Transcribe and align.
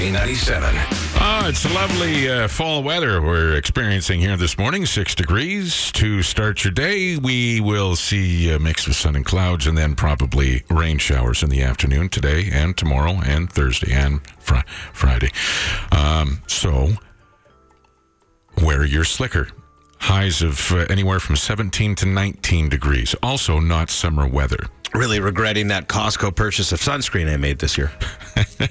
K97. 0.00 0.62
Oh, 1.20 1.46
it's 1.46 1.70
lovely 1.74 2.26
uh, 2.26 2.48
fall 2.48 2.82
weather 2.82 3.20
we're 3.20 3.54
experiencing 3.54 4.18
here 4.18 4.38
this 4.38 4.56
morning. 4.56 4.86
Six 4.86 5.14
degrees 5.14 5.92
to 5.92 6.22
start 6.22 6.64
your 6.64 6.72
day. 6.72 7.18
We 7.18 7.60
will 7.60 7.96
see 7.96 8.50
a 8.50 8.58
mix 8.58 8.86
of 8.86 8.94
sun 8.94 9.14
and 9.14 9.26
clouds 9.26 9.66
and 9.66 9.76
then 9.76 9.94
probably 9.94 10.64
rain 10.70 10.96
showers 10.96 11.42
in 11.42 11.50
the 11.50 11.60
afternoon 11.62 12.08
today 12.08 12.48
and 12.50 12.78
tomorrow 12.78 13.20
and 13.26 13.52
Thursday 13.52 13.92
and 13.92 14.22
fr- 14.38 14.66
Friday. 14.94 15.32
Um, 15.92 16.40
so 16.46 16.92
wear 18.62 18.86
your 18.86 19.04
slicker. 19.04 19.48
Highs 20.00 20.42
of 20.42 20.72
uh, 20.72 20.86
anywhere 20.88 21.20
from 21.20 21.36
17 21.36 21.94
to 21.96 22.06
19 22.06 22.68
degrees. 22.68 23.14
Also, 23.22 23.60
not 23.60 23.90
summer 23.90 24.26
weather. 24.26 24.66
Really 24.94 25.20
regretting 25.20 25.68
that 25.68 25.88
Costco 25.88 26.34
purchase 26.34 26.72
of 26.72 26.80
sunscreen 26.80 27.32
I 27.32 27.36
made 27.36 27.60
this 27.60 27.78
year. 27.78 27.92
the, 28.34 28.70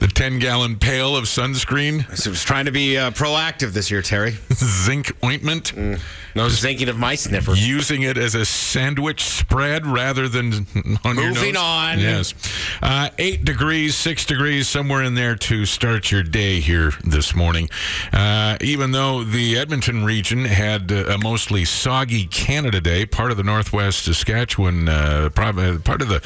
the 0.00 0.08
10 0.08 0.38
gallon 0.40 0.76
pail 0.76 1.16
of 1.16 1.24
sunscreen, 1.24 2.04
I 2.08 2.30
was 2.30 2.42
trying 2.42 2.64
to 2.64 2.72
be 2.72 2.98
uh, 2.98 3.10
proactive 3.12 3.72
this 3.72 3.90
year, 3.90 4.02
Terry. 4.02 4.36
zinc 4.54 5.12
ointment. 5.24 5.72
I 5.76 6.44
was 6.44 6.60
thinking 6.60 6.88
of 6.88 6.98
my 6.98 7.14
sniffer. 7.14 7.54
using 7.54 8.02
it 8.02 8.16
as 8.16 8.34
a 8.34 8.44
sandwich 8.44 9.24
spread 9.24 9.86
rather 9.86 10.28
than 10.28 10.52
on 11.04 11.16
your 11.16 11.28
Moving 11.28 11.56
on. 11.56 11.98
Yes, 11.98 12.34
uh, 12.82 13.10
eight 13.18 13.44
degrees, 13.44 13.96
six 13.96 14.24
degrees, 14.24 14.68
somewhere 14.68 15.02
in 15.02 15.14
there 15.14 15.34
to 15.34 15.66
start 15.66 16.10
your 16.10 16.22
day 16.22 16.60
here 16.60 16.92
this 17.04 17.34
morning. 17.34 17.68
Uh, 18.12 18.56
even 18.60 18.92
though 18.92 19.17
the 19.24 19.56
Edmonton 19.58 20.04
region 20.04 20.44
had 20.44 20.92
uh, 20.92 21.04
a 21.06 21.18
mostly 21.18 21.64
soggy 21.64 22.26
Canada 22.26 22.80
Day, 22.80 23.06
part 23.06 23.30
of 23.30 23.36
the 23.36 23.42
Northwest 23.42 24.04
Saskatchewan, 24.04 24.88
uh, 24.88 25.30
part 25.30 25.56
of 25.56 25.84
the. 26.08 26.22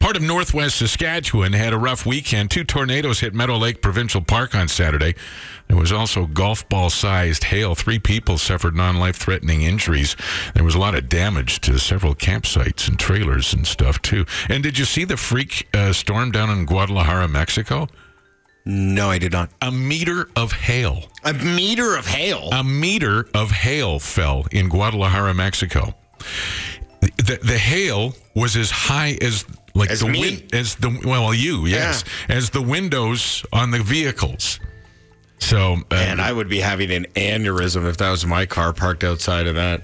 Part 0.00 0.16
of 0.16 0.22
northwest 0.22 0.76
Saskatchewan 0.78 1.52
had 1.52 1.72
a 1.72 1.76
rough 1.76 2.06
weekend. 2.06 2.52
Two 2.52 2.62
tornadoes 2.62 3.18
hit 3.18 3.34
Meadow 3.34 3.56
Lake 3.56 3.82
Provincial 3.82 4.22
Park 4.22 4.54
on 4.54 4.68
Saturday. 4.68 5.16
There 5.66 5.76
was 5.76 5.90
also 5.90 6.26
golf 6.26 6.66
ball 6.68 6.88
sized 6.88 7.44
hail. 7.44 7.74
Three 7.74 7.98
people 7.98 8.38
suffered 8.38 8.76
non 8.76 8.98
life 8.98 9.16
threatening 9.16 9.62
injuries. 9.62 10.14
There 10.54 10.62
was 10.62 10.76
a 10.76 10.78
lot 10.78 10.94
of 10.94 11.08
damage 11.08 11.60
to 11.62 11.80
several 11.80 12.14
campsites 12.14 12.88
and 12.88 12.96
trailers 12.96 13.52
and 13.52 13.66
stuff, 13.66 14.00
too. 14.00 14.24
And 14.48 14.62
did 14.62 14.78
you 14.78 14.84
see 14.84 15.04
the 15.04 15.16
freak 15.16 15.68
uh, 15.74 15.92
storm 15.92 16.30
down 16.30 16.48
in 16.48 16.64
Guadalajara, 16.64 17.26
Mexico? 17.26 17.88
No, 18.64 19.08
I 19.10 19.18
did 19.18 19.32
not. 19.32 19.50
A 19.62 19.70
meter 19.72 20.28
of 20.36 20.52
hail. 20.52 21.04
A 21.24 21.32
meter 21.32 21.96
of 21.96 22.06
hail. 22.06 22.50
A 22.52 22.62
meter 22.62 23.26
of 23.34 23.50
hail 23.50 23.98
fell 23.98 24.46
in 24.52 24.68
Guadalajara, 24.68 25.32
Mexico. 25.34 25.94
The, 27.00 27.38
the 27.42 27.56
hail 27.58 28.14
was 28.34 28.56
as 28.56 28.70
high 28.70 29.16
as 29.22 29.44
like 29.74 29.90
As 29.90 30.00
the 30.00 30.08
me? 30.08 30.20
win- 30.20 30.42
as 30.52 30.74
the 30.76 31.00
well 31.04 31.32
you 31.32 31.66
yes 31.66 32.02
as 32.28 32.50
the 32.50 32.60
windows 32.62 33.44
on 33.52 33.70
the 33.70 33.78
vehicles. 33.82 34.58
So 35.40 35.76
uh, 35.90 35.94
and 35.94 36.20
I 36.20 36.32
would 36.32 36.48
be 36.48 36.58
having 36.60 36.90
an 36.90 37.06
aneurysm 37.14 37.88
if 37.88 37.96
that 37.98 38.10
was 38.10 38.26
my 38.26 38.44
car 38.44 38.72
parked 38.72 39.04
outside 39.04 39.46
of 39.46 39.54
that. 39.54 39.82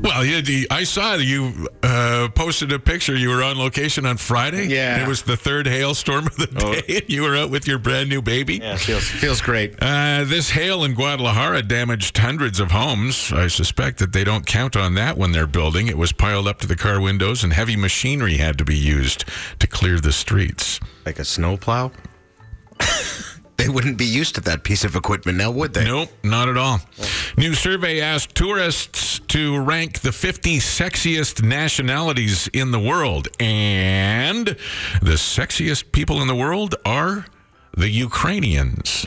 well, 0.00 0.24
yeah, 0.24 0.40
the, 0.40 0.66
I 0.70 0.82
saw 0.84 1.14
you 1.14 1.68
uh, 1.82 2.28
posted 2.34 2.72
a 2.72 2.78
picture. 2.78 3.14
You 3.16 3.28
were 3.30 3.42
on 3.42 3.56
location 3.56 4.04
on 4.04 4.16
Friday. 4.16 4.66
Yeah. 4.66 5.00
it 5.02 5.08
was 5.08 5.22
the 5.22 5.36
third 5.36 5.66
hailstorm 5.66 6.26
of 6.26 6.36
the 6.36 6.48
Oh. 6.62 6.74
day. 6.74 7.02
You 7.06 7.22
were 7.22 7.36
out 7.36 7.50
with 7.50 7.66
your 7.68 7.78
brand 7.78 8.08
new 8.08 8.20
baby. 8.20 8.56
Yeah, 8.56 8.76
feels 8.76 9.04
feels 9.08 9.40
great. 9.40 9.76
Uh, 9.80 10.24
this 10.24 10.50
hail 10.50 10.82
in 10.84 10.94
Guadalajara 10.94 11.62
damaged 11.62 12.18
hundreds 12.18 12.58
of 12.60 12.72
homes. 12.72 13.32
I 13.32 13.46
suspect 13.46 13.98
that 14.00 14.12
they 14.12 14.24
don't 14.24 14.44
count 14.44 14.76
on 14.76 14.94
that 14.94 15.16
when 15.16 15.30
they're 15.32 15.46
building. 15.46 15.86
It 15.86 15.96
was 15.96 16.12
piled 16.12 16.48
up 16.48 16.58
to 16.60 16.66
the 16.66 16.76
car 16.76 17.00
windows, 17.00 17.44
and 17.44 17.52
heavy 17.52 17.76
machinery 17.76 18.36
had 18.38 18.58
to 18.58 18.64
be 18.64 18.76
used 18.76 19.24
to 19.60 19.66
clear 19.68 20.00
the 20.00 20.12
streets. 20.12 20.80
Like 21.06 21.18
a 21.20 21.24
snowplow. 21.24 21.92
they 23.56 23.68
wouldn't 23.68 23.96
be 23.96 24.04
used 24.06 24.34
to 24.34 24.40
that 24.42 24.64
piece 24.64 24.84
of 24.84 24.94
equipment 24.96 25.38
now, 25.38 25.50
would 25.50 25.74
they? 25.74 25.84
Nope, 25.84 26.10
not 26.22 26.48
at 26.48 26.56
all. 26.56 26.80
New 27.36 27.54
survey 27.54 28.00
asked 28.00 28.34
tourists 28.34 29.18
to 29.28 29.58
rank 29.60 30.00
the 30.00 30.12
50 30.12 30.58
sexiest 30.58 31.42
nationalities 31.42 32.48
in 32.52 32.70
the 32.70 32.80
world, 32.80 33.28
and 33.40 34.46
the 34.46 35.16
sexiest 35.16 35.92
people 35.92 36.20
in 36.20 36.28
the 36.28 36.34
world 36.34 36.74
are 36.84 37.26
the 37.76 37.88
Ukrainians. 37.88 39.06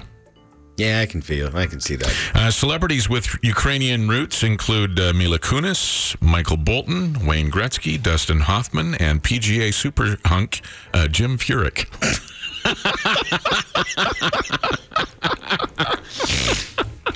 Yeah, 0.78 1.02
I 1.02 1.08
can 1.08 1.22
feel. 1.22 1.56
I 1.58 1.66
can 1.66 1.82
see 1.82 1.98
that. 1.98 2.16
Uh, 2.34 2.52
celebrities 2.52 3.10
with 3.10 3.36
Ukrainian 3.44 4.08
roots 4.08 4.44
include 4.44 4.98
uh, 4.98 5.12
Mila 5.12 5.38
Kunis, 5.38 6.16
Michael 6.22 6.56
Bolton, 6.56 7.26
Wayne 7.26 7.52
Gretzky, 7.52 8.02
Dustin 8.02 8.40
Hoffman, 8.40 8.96
and 8.96 9.22
PGA 9.22 9.74
super 9.74 10.18
hunk 10.24 10.62
uh, 10.94 11.10
Jim 11.10 11.38
Furyk. 11.38 11.88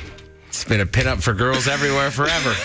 It's 0.47 0.63
been 0.69 0.79
a 0.81 0.85
pinup 0.85 1.21
for 1.21 1.33
girls 1.33 1.67
everywhere 1.67 2.09
forever. 2.09 2.53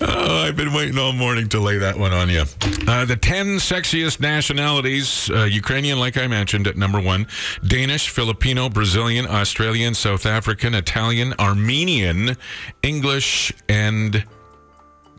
Oh, 0.00 0.42
I've 0.44 0.56
been 0.56 0.72
waiting 0.72 0.98
all 0.98 1.12
morning 1.12 1.48
to 1.50 1.60
lay 1.60 1.78
that 1.78 1.98
one 1.98 2.12
on 2.12 2.28
you. 2.28 2.42
Uh, 2.86 3.04
the 3.04 3.16
10 3.16 3.56
sexiest 3.58 4.20
nationalities 4.20 5.30
uh, 5.30 5.44
Ukrainian, 5.44 5.98
like 5.98 6.16
I 6.16 6.26
mentioned, 6.26 6.66
at 6.66 6.76
number 6.76 7.00
one 7.00 7.26
Danish, 7.66 8.08
Filipino, 8.08 8.68
Brazilian, 8.68 9.26
Australian, 9.26 9.94
South 9.94 10.26
African, 10.26 10.74
Italian, 10.74 11.34
Armenian, 11.38 12.36
English, 12.82 13.52
and 13.68 14.24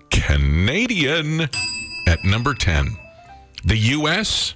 Canadian 0.10 1.42
at 2.08 2.24
number 2.24 2.54
10. 2.54 2.98
The 3.66 3.78
U.S., 3.78 4.56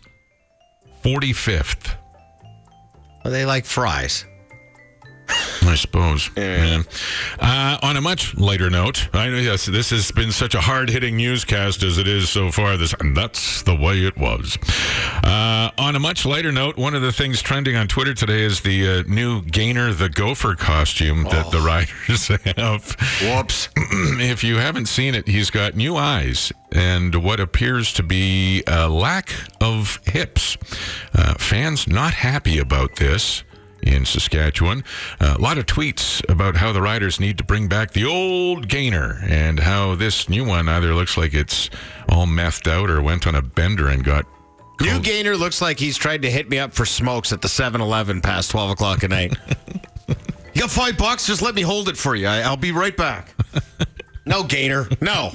45th. 1.04 1.96
Well, 3.24 3.34
they 3.34 3.46
like 3.46 3.66
fries. 3.66 4.26
I 5.64 5.76
suppose. 5.76 6.30
Yeah. 6.36 6.84
Uh, 7.40 7.78
on 7.82 7.98
a 7.98 8.02
much 8.02 8.36
lighter 8.36 8.70
note, 8.70 9.10
I 9.14 9.30
know 9.30 9.38
yes, 9.38 9.66
this 9.66 9.90
has 9.90 10.12
been 10.12 10.32
such 10.32 10.56
a 10.56 10.62
hard-hitting 10.62 11.18
newscast 11.18 11.84
as 11.84 11.98
it 11.98 12.08
is 12.08 12.30
so 12.30 12.52
far. 12.52 12.78
This 12.78 12.94
and 13.00 13.16
that's 13.16 13.64
the 13.64 13.76
way 13.76 14.06
it 14.06 14.18
was. 14.18 14.58
Uh, 15.24 15.72
on 15.78 15.96
a 15.96 16.00
much 16.00 16.26
lighter 16.26 16.52
note, 16.52 16.78
one 16.78 16.94
of 16.94 17.02
the 17.02 17.12
things 17.12 17.42
trending 17.42 17.76
on 17.76 17.88
Twitter 17.88 18.14
today 18.14 18.42
is 18.42 18.62
the 18.62 18.88
uh, 18.88 19.04
new 19.08 19.42
Gainer 19.42 19.94
the 19.94 20.10
Gopher 20.10 20.56
costume 20.56 21.24
that 21.26 21.52
the 21.52 21.60
riders 21.60 22.28
have. 22.58 22.96
Whoops. 23.22 23.70
if 23.78 24.44
you 24.44 24.58
haven't 24.58 24.88
seen 24.88 25.16
it, 25.16 25.28
he's 25.28 25.50
got 25.50 25.76
new 25.76 25.96
eyes 25.96 26.52
and 26.72 27.24
what 27.24 27.40
appears 27.40 27.94
to 27.94 28.04
be 28.04 28.64
a 28.68 28.90
lack 28.90 29.30
of 29.62 30.00
hips. 30.06 30.58
Uh, 31.14 31.36
fans 31.36 31.88
not 31.88 32.14
happy 32.14 32.58
about 32.58 32.96
this 32.96 33.44
in 33.84 34.06
Saskatchewan. 34.06 34.84
Uh, 35.20 35.36
a 35.38 35.42
lot 35.42 35.58
of 35.58 35.66
tweets 35.66 36.28
about 36.30 36.56
how 36.56 36.72
the 36.72 36.82
riders 36.82 37.20
need 37.20 37.38
to 37.38 37.44
bring 37.44 37.68
back 37.68 37.92
the 37.92 38.06
old 38.06 38.68
gainer 38.68 39.20
and 39.24 39.60
how 39.60 39.96
this 39.96 40.30
new 40.30 40.44
one 40.46 40.68
either 40.70 40.94
looks 40.94 41.18
like 41.18 41.34
it's 41.34 41.70
all 42.10 42.26
methed 42.26 42.68
out 42.68 42.90
or 42.90 43.02
went 43.02 43.28
on 43.28 43.36
a 43.36 43.42
bender 43.42 43.88
and 43.88 44.04
got. 44.04 44.26
New. 44.82 45.00
Gainer 45.00 45.38
looks 45.38 45.62
like 45.62 45.80
he's 45.80 45.98
tried 45.98 46.24
to 46.24 46.32
hit 46.32 46.50
me 46.50 46.60
up 46.60 46.74
for 46.74 46.86
smokes 46.86 47.32
at 47.32 47.42
the 47.42 47.48
7 47.48 47.80
Eleven 47.80 48.22
past 48.22 48.52
12 48.52 48.72
o'clock 48.72 49.04
at 49.04 49.12
night. 49.12 49.34
you 50.08 50.62
got 50.62 50.72
five 50.72 50.98
bucks? 50.98 51.26
Just 51.26 51.42
let 51.42 51.56
me 51.56 51.62
hold 51.62 51.88
it 51.90 51.96
for 51.96 52.16
you. 52.16 52.28
I, 52.28 52.42
I'll 52.42 52.58
be 52.58 52.72
right 52.72 52.96
back. 52.96 53.34
no, 54.26 54.44
Gainer. 54.44 54.88
No. 55.00 55.32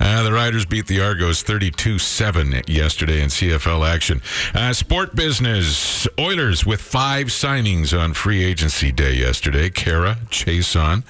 Uh, 0.00 0.22
the 0.22 0.32
Riders 0.32 0.64
beat 0.64 0.86
the 0.86 1.00
Argos 1.00 1.42
32 1.42 1.98
7 1.98 2.62
yesterday 2.66 3.22
in 3.22 3.28
CFL 3.28 3.88
action. 3.88 4.22
Uh, 4.54 4.72
sport 4.72 5.14
business 5.14 6.08
Oilers 6.18 6.66
with 6.66 6.80
five 6.80 7.28
signings 7.28 7.98
on 7.98 8.14
free 8.14 8.42
agency 8.42 8.92
day 8.92 9.14
yesterday. 9.14 9.70
Kara, 9.70 10.18
Chiasson, 10.30 11.04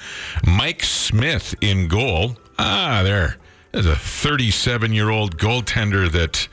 Mike 0.47 0.82
Smith 0.84 1.54
in 1.60 1.88
goal. 1.88 2.37
Ah, 2.59 3.03
there. 3.03 3.37
There's 3.72 3.87
a 3.87 3.97
37 3.97 4.93
year 4.93 5.10
old 5.10 5.38
goaltender 5.38 6.10
that 6.12 6.47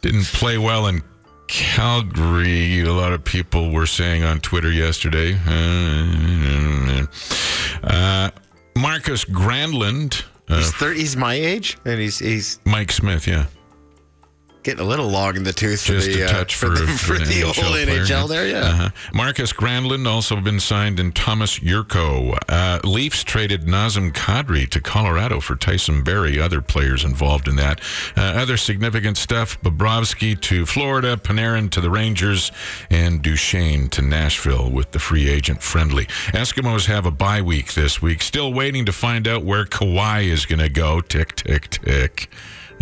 didn't 0.00 0.24
play 0.24 0.56
well 0.56 0.86
in 0.86 1.02
Calgary. 1.46 2.80
A 2.80 2.92
lot 2.92 3.12
of 3.12 3.22
people 3.24 3.70
were 3.70 3.86
saying 3.86 4.24
on 4.24 4.40
Twitter 4.40 4.70
yesterday. 4.70 5.38
Uh, 7.84 8.30
Markus 8.74 9.26
Granlund. 9.26 10.24
He's, 10.58 10.72
30, 10.72 11.00
he's 11.00 11.16
my 11.16 11.34
age, 11.34 11.78
and 11.84 12.00
he's 12.00 12.18
he's 12.18 12.60
Mike 12.64 12.92
Smith, 12.92 13.26
yeah. 13.26 13.46
Getting 14.62 14.80
a 14.80 14.88
little 14.88 15.08
long 15.08 15.34
in 15.34 15.42
the 15.42 15.52
tooth 15.52 15.82
for 15.82 15.94
Just 15.94 16.06
the, 16.12 16.22
a 16.22 16.26
uh, 16.26 16.28
touch 16.28 16.54
for, 16.54 16.68
the, 16.70 16.86
for 16.86 17.16
an 17.16 17.24
the 17.24 17.42
old 17.42 17.54
player, 17.56 17.84
NHL 17.84 18.28
there, 18.28 18.46
yeah. 18.46 18.60
Uh-huh. 18.60 18.90
Markus 19.12 19.52
Granlund 19.52 20.06
also 20.06 20.40
been 20.40 20.60
signed 20.60 21.00
in 21.00 21.10
Tomas 21.10 21.58
Jurco. 21.58 22.38
Uh, 22.48 22.78
Leafs 22.84 23.24
traded 23.24 23.62
Nazem 23.62 24.12
Kadri 24.12 24.68
to 24.70 24.80
Colorado 24.80 25.40
for 25.40 25.56
Tyson 25.56 26.04
Barrie. 26.04 26.40
Other 26.40 26.62
players 26.62 27.02
involved 27.02 27.48
in 27.48 27.56
that. 27.56 27.80
Uh, 28.16 28.20
other 28.20 28.56
significant 28.56 29.16
stuff: 29.16 29.60
Bobrovsky 29.62 30.40
to 30.42 30.64
Florida, 30.64 31.16
Panarin 31.16 31.68
to 31.70 31.80
the 31.80 31.90
Rangers, 31.90 32.52
and 32.88 33.20
Duchene 33.20 33.88
to 33.90 34.02
Nashville 34.02 34.70
with 34.70 34.92
the 34.92 35.00
free 35.00 35.28
agent 35.28 35.60
friendly. 35.60 36.06
Eskimos 36.32 36.86
have 36.86 37.04
a 37.04 37.10
bye 37.10 37.42
week 37.42 37.74
this 37.74 38.00
week. 38.00 38.22
Still 38.22 38.52
waiting 38.52 38.86
to 38.86 38.92
find 38.92 39.26
out 39.26 39.44
where 39.44 39.64
Kawhi 39.64 40.24
is 40.24 40.46
going 40.46 40.60
to 40.60 40.68
go. 40.68 41.00
Tick 41.00 41.34
tick 41.34 41.68
tick. 41.68 42.30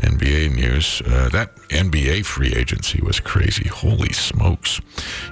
NBA 0.03 0.55
news. 0.55 1.03
Uh, 1.05 1.29
that 1.31 1.55
NBA 1.69 2.25
free 2.25 2.53
agency 2.55 3.01
was 3.03 3.21
crazy. 3.21 3.69
Holy 3.69 4.13
smokes. 4.13 4.81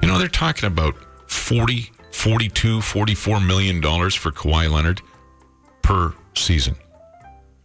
You 0.03 0.09
know, 0.09 0.19
they're 0.19 0.29
talking 0.29 0.67
about 0.67 0.95
40, 1.31 1.91
42, 2.13 2.81
44 2.81 3.41
million 3.41 3.81
dollars 3.81 4.15
for 4.15 4.31
Kawhi 4.31 4.71
Leonard 4.71 5.01
per 5.83 6.15
season. 6.37 6.77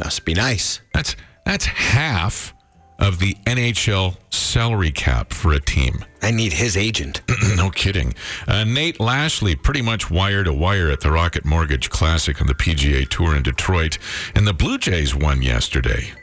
Must 0.04 0.26
be 0.26 0.34
nice. 0.34 0.82
That's 0.94 1.16
that's 1.46 1.66
half 1.66 2.54
of 3.00 3.20
the 3.20 3.34
NHL 3.46 4.16
salary 4.30 4.92
cap 4.92 5.34
for 5.34 5.54
a 5.54 5.60
team. 5.60 6.06
I 6.22 6.32
need 6.32 6.54
his 6.54 6.78
agent. 6.78 7.22
no 7.58 7.70
kidding. 7.70 8.14
Uh, 8.48 8.64
Nate 8.64 9.00
Lashley 9.00 9.56
pretty 9.56 9.82
much 9.82 10.10
wire 10.10 10.44
to 10.44 10.54
wire 10.54 10.90
at 10.90 11.02
the 11.02 11.12
Rocket 11.12 11.44
Mortgage 11.44 11.90
Classic 11.90 12.40
on 12.40 12.48
the 12.48 12.54
PGA 12.54 13.08
Tour 13.08 13.36
in 13.36 13.44
Detroit, 13.44 13.98
and 14.36 14.48
the 14.48 14.54
Blue 14.54 14.78
Jays 14.78 15.16
won 15.16 15.42
yesterday. 15.42 16.14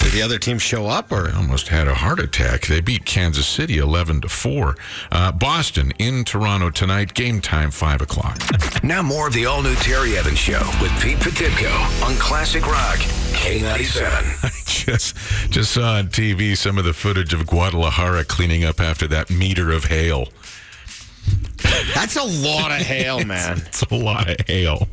Did 0.00 0.12
the 0.12 0.22
other 0.22 0.38
team 0.38 0.58
show 0.58 0.86
up 0.88 1.12
or? 1.12 1.28
I 1.28 1.36
almost 1.36 1.68
had 1.68 1.86
a 1.86 1.94
heart 1.94 2.18
attack. 2.18 2.66
They 2.66 2.80
beat 2.80 3.04
Kansas 3.04 3.46
City 3.46 3.78
11 3.78 4.22
to 4.22 4.28
4. 4.28 4.74
Uh, 5.12 5.30
Boston 5.32 5.92
in 5.98 6.24
Toronto 6.24 6.70
tonight. 6.70 7.14
Game 7.14 7.40
time 7.40 7.70
5 7.70 8.00
o'clock. 8.02 8.38
Now 8.82 9.02
more 9.02 9.26
of 9.28 9.34
the 9.34 9.44
all 9.44 9.62
new 9.62 9.74
Terry 9.74 10.16
Evans 10.16 10.38
Show 10.38 10.58
with 10.80 10.90
Pete 11.02 11.18
Potipcoe 11.18 12.02
on 12.02 12.14
Classic 12.16 12.66
Rock 12.66 12.96
K97. 13.32 14.42
I 14.42 14.50
just 14.64 15.16
just 15.50 15.72
saw 15.72 15.96
on 15.96 16.08
TV 16.08 16.56
some 16.56 16.78
of 16.78 16.84
the 16.84 16.94
footage 16.94 17.34
of 17.34 17.46
Guadalajara 17.46 18.24
cleaning 18.24 18.64
up 18.64 18.80
after 18.80 19.06
that 19.08 19.28
meter 19.28 19.70
of 19.70 19.84
hail. 19.84 20.28
That's 21.94 22.16
a 22.16 22.22
lot 22.22 22.70
of 22.70 22.78
hail, 22.78 23.22
man. 23.26 23.58
It's 23.66 23.82
a 23.82 23.94
lot 23.94 24.30
of 24.30 24.46
hail. 24.46 24.88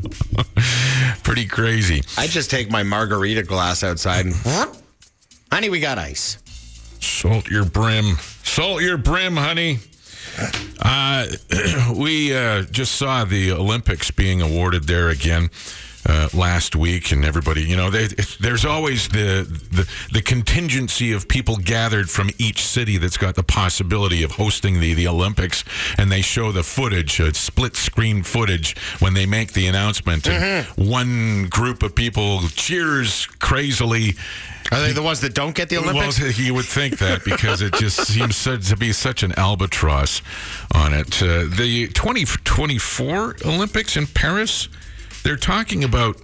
Pretty 1.24 1.46
crazy. 1.46 2.04
I 2.18 2.28
just 2.28 2.52
take 2.52 2.70
my 2.70 2.84
margarita 2.84 3.44
glass 3.44 3.84
outside 3.84 4.26
and, 4.26 4.36
honey, 5.52 5.70
we 5.70 5.80
got 5.80 5.98
ice. 5.98 6.38
Salt 7.00 7.50
your 7.50 7.66
brim. 7.66 8.18
Salt 8.44 8.82
your 8.82 8.98
brim, 8.98 9.36
honey. 9.36 9.80
Uh, 10.80 11.26
we 11.96 12.36
uh, 12.36 12.64
just 12.64 12.96
saw 12.96 13.26
the 13.26 13.52
Olympics 13.52 14.12
being 14.12 14.42
awarded 14.42 14.84
there 14.84 15.10
again. 15.10 15.50
Uh, 16.10 16.30
last 16.34 16.74
week, 16.74 17.12
and 17.12 17.26
everybody, 17.26 17.62
you 17.62 17.76
know, 17.76 17.90
they, 17.90 18.08
there's 18.40 18.64
always 18.64 19.10
the, 19.10 19.46
the 19.72 19.90
the 20.14 20.22
contingency 20.22 21.12
of 21.12 21.28
people 21.28 21.58
gathered 21.58 22.10
from 22.10 22.30
each 22.38 22.66
city 22.66 22.98
that's 22.98 23.18
got 23.18 23.36
the 23.36 23.44
possibility 23.44 24.24
of 24.24 24.32
hosting 24.32 24.80
the 24.80 24.94
the 24.94 25.06
Olympics, 25.06 25.66
and 25.98 26.10
they 26.10 26.22
show 26.22 26.54
the 26.54 26.64
footage, 26.64 27.20
uh, 27.20 27.34
split 27.34 27.76
screen 27.76 28.24
footage, 28.24 28.78
when 29.00 29.16
they 29.16 29.26
make 29.26 29.52
the 29.52 29.68
announcement. 29.68 30.24
Mm-hmm. 30.24 30.90
One 30.90 31.48
group 31.50 31.84
of 31.84 31.94
people 31.94 32.48
cheers 32.56 33.26
crazily. 33.26 34.16
Are 34.72 34.82
they 34.82 34.92
the 34.92 35.02
ones 35.02 35.22
that 35.22 35.34
don't 35.34 35.56
get 35.56 35.70
the 35.70 35.78
Olympics? 35.78 36.20
Well, 36.20 36.32
you 36.36 36.54
would 36.54 36.66
think 36.66 37.00
that 37.00 37.24
because 37.24 37.62
it 37.62 37.74
just 37.74 38.06
seems 38.14 38.44
to 38.44 38.78
be 38.78 38.92
such 38.92 39.24
an 39.24 39.34
albatross 39.38 40.22
on 40.74 40.94
it. 40.94 41.22
Uh, 41.22 41.46
the 41.50 41.88
2024 41.94 43.38
Olympics 43.46 43.98
in 43.98 44.08
Paris, 44.08 44.68
they're 45.28 45.36
talking 45.36 45.84
about, 45.84 46.16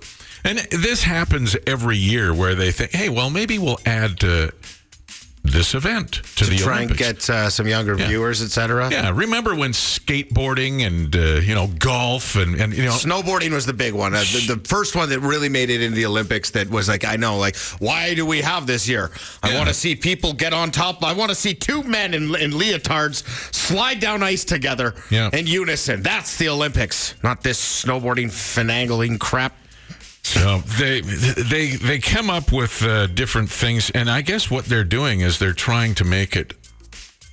and 0.45 0.59
this 0.71 1.03
happens 1.03 1.57
every 1.67 1.97
year 1.97 2.33
where 2.33 2.55
they 2.55 2.71
think, 2.71 2.91
hey, 2.91 3.09
well, 3.09 3.29
maybe 3.29 3.59
we'll 3.59 3.79
add 3.85 4.23
uh, 4.23 4.47
this 5.43 5.75
event 5.75 6.11
to, 6.13 6.45
to 6.45 6.45
the 6.45 6.55
try 6.57 6.77
Olympics. 6.77 7.01
and 7.07 7.17
get 7.17 7.29
uh, 7.29 7.49
some 7.49 7.67
younger 7.67 7.95
viewers, 7.95 8.41
etc. 8.41 8.89
yeah, 8.89 9.11
remember 9.13 9.53
when 9.55 9.71
skateboarding 9.71 10.85
and 10.87 11.15
uh, 11.15 11.41
you 11.41 11.53
know 11.53 11.67
golf 11.79 12.35
and, 12.35 12.59
and 12.59 12.73
you 12.73 12.85
know 12.85 12.91
Snowboarding 12.91 13.51
was 13.51 13.65
the 13.65 13.73
big 13.73 13.93
one. 13.93 14.13
Uh, 14.13 14.19
the, 14.19 14.55
the 14.55 14.67
first 14.67 14.95
one 14.95 15.09
that 15.09 15.19
really 15.19 15.49
made 15.49 15.69
it 15.69 15.81
into 15.81 15.95
the 15.95 16.05
Olympics 16.05 16.51
that 16.51 16.69
was 16.69 16.87
like, 16.87 17.03
I 17.05 17.15
know, 17.17 17.37
like, 17.37 17.57
why 17.79 18.13
do 18.13 18.25
we 18.25 18.41
have 18.41 18.65
this 18.67 18.85
here? 18.85 19.11
I 19.41 19.49
Yeah. 19.51 19.57
want 19.57 19.67
to 19.67 19.73
see 19.73 19.95
people 19.95 20.33
get 20.33 20.53
on 20.53 20.71
top. 20.71 21.03
I 21.03 21.13
want 21.13 21.29
to 21.29 21.35
see 21.35 21.53
two 21.53 21.83
men 21.83 22.13
in, 22.13 22.33
in 22.35 22.51
leotards 22.51 23.23
slide 23.53 23.99
down 23.99 24.23
ice 24.23 24.45
together 24.45 24.93
Yeah. 25.09 25.29
in 25.33 25.45
unison. 25.47 26.01
That's 26.03 26.37
the 26.37 26.49
Olympics, 26.49 27.15
not 27.23 27.43
this 27.43 27.83
snowboarding 27.83 28.27
finagling 28.27 29.19
crap. 29.19 29.55
So 30.33 30.59
they 30.79 31.01
they 31.01 31.75
they 31.75 31.99
come 31.99 32.29
up 32.29 32.51
with 32.51 32.83
uh, 32.83 33.07
different 33.07 33.49
things, 33.49 33.89
and 33.91 34.09
I 34.09 34.21
guess 34.21 34.49
what 34.49 34.65
they're 34.65 34.83
doing 34.83 35.21
is 35.21 35.37
they're 35.39 35.53
trying 35.53 35.95
to 35.95 36.03
make 36.05 36.35
it 36.35 36.53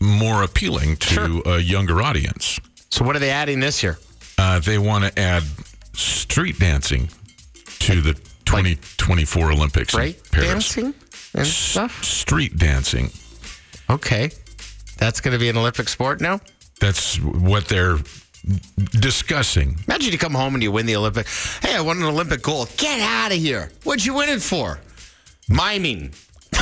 more 0.00 0.43
appealing 0.43 0.97
to 0.97 1.43
a 1.47 1.58
younger 1.58 2.02
audience. 2.02 2.58
So 2.91 3.05
what 3.05 3.17
are 3.17 3.19
they 3.19 3.31
adding 3.31 3.61
this 3.61 3.82
year? 3.82 3.99
Uh, 4.38 4.58
they 4.61 4.79
want 4.79 5.05
to 5.05 5.19
add 5.20 5.43
street 5.94 6.58
dancing 6.58 7.08
to 7.81 8.00
the 8.00 8.14
2024 8.47 9.52
Olympics 9.52 9.94
in 9.94 10.00
Right? 10.00 10.20
Paris. 10.32 10.49
Dancing 10.49 10.94
and 11.35 11.47
stuff? 11.47 12.02
Street 12.05 12.56
dancing. 12.56 13.11
Okay. 13.88 14.31
That's 14.99 15.20
going 15.20 15.32
to 15.32 15.38
be 15.38 15.49
an 15.49 15.56
Olympic 15.56 15.88
sport 15.88 16.20
now? 16.20 16.41
That's 16.81 17.17
what 17.20 17.69
they're 17.69 17.99
discussing. 18.99 19.77
Imagine 19.87 20.13
you 20.13 20.19
come 20.19 20.35
home 20.35 20.55
and 20.55 20.63
you 20.63 20.73
win 20.73 20.87
the 20.87 20.97
Olympic. 20.97 21.27
Hey, 21.63 21.77
I 21.77 21.81
won 21.81 21.99
an 21.99 22.05
Olympic 22.05 22.43
gold. 22.43 22.71
Get 22.77 23.01
out 23.01 23.33
of 23.33 23.39
here. 23.39 23.71
What'd 23.85 24.05
you 24.05 24.15
win 24.15 24.29
it 24.29 24.43
for? 24.43 24.81
Miming. 25.49 26.13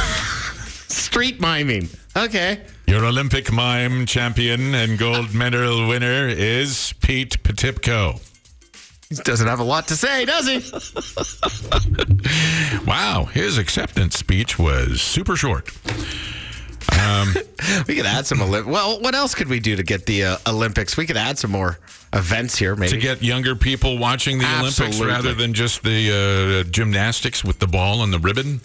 Street 0.89 1.41
miming. 1.41 1.89
Okay. 2.17 2.61
Your 2.87 3.05
Olympic 3.05 3.53
mime 3.53 4.07
champion 4.07 4.75
and 4.75 4.99
gold 4.99 5.35
medal 5.35 5.87
winner 5.87 6.27
is 6.29 6.95
Pete 7.01 7.43
Potipcoe. 7.43 8.21
He 9.09 9.15
doesn't 9.17 9.47
have 9.47 9.61
a 9.61 9.65
lot 9.65 9.89
to 9.89 9.97
say, 9.97 10.25
does 10.27 10.47
he? 10.47 10.61
Wow, 12.87 13.25
his 13.25 13.59
acceptance 13.59 14.17
speech 14.17 14.59
was 14.59 15.03
super 15.03 15.37
short. 15.37 15.71
we 17.89 17.97
could 17.97 18.07
add 18.07 18.27
some 18.27 18.39
Olymp. 18.39 18.67
Well, 18.67 19.01
what 19.01 19.15
else 19.15 19.35
could 19.35 19.49
we 19.49 19.61
do 19.61 19.77
to 19.77 19.83
get 19.83 20.07
the 20.07 20.25
uh, 20.25 20.37
Olympics? 20.47 20.97
We 20.97 21.07
could 21.07 21.17
add 21.17 21.39
some 21.39 21.51
more 21.51 21.79
events 22.13 22.57
here, 22.57 22.75
maybe. 22.77 22.93
to 22.93 22.99
get 22.99 23.23
younger 23.23 23.55
people 23.55 23.99
watching 23.99 24.39
the 24.39 24.59
Olympics 24.59 25.01
rather 25.01 25.35
than 25.35 25.55
just 25.55 25.83
the 25.83 26.65
uh, 26.67 26.71
gymnastics 26.71 27.45
with 27.45 27.59
the 27.59 27.67
ball 27.67 28.03
and 28.03 28.13
the 28.13 28.19
ribbon. 28.19 28.61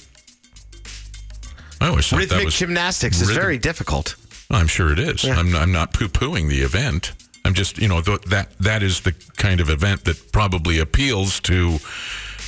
I 1.82 1.90
always 1.90 2.08
thought 2.08 2.22
that 2.22 2.32
Rhythmic 2.32 2.54
gymnastics 2.54 3.22
is 3.22 3.30
very 3.32 3.58
difficult. 3.58 4.16
I'm 4.50 4.68
sure 4.68 4.92
it 4.92 5.00
is. 5.00 5.26
I'm, 5.26 5.56
I'm 5.56 5.72
not 5.72 5.94
poo-pooing 5.94 6.48
the 6.48 6.62
event. 6.62 7.14
I'm 7.46 7.54
just, 7.54 7.78
you 7.78 7.88
know, 7.90 8.02
th- 8.02 8.22
that 8.22 8.58
that 8.60 8.84
is 8.84 9.02
the 9.02 9.14
kind 9.36 9.60
of 9.60 9.70
event 9.70 10.06
that 10.06 10.32
probably 10.32 10.80
appeals 10.80 11.40
to 11.42 11.78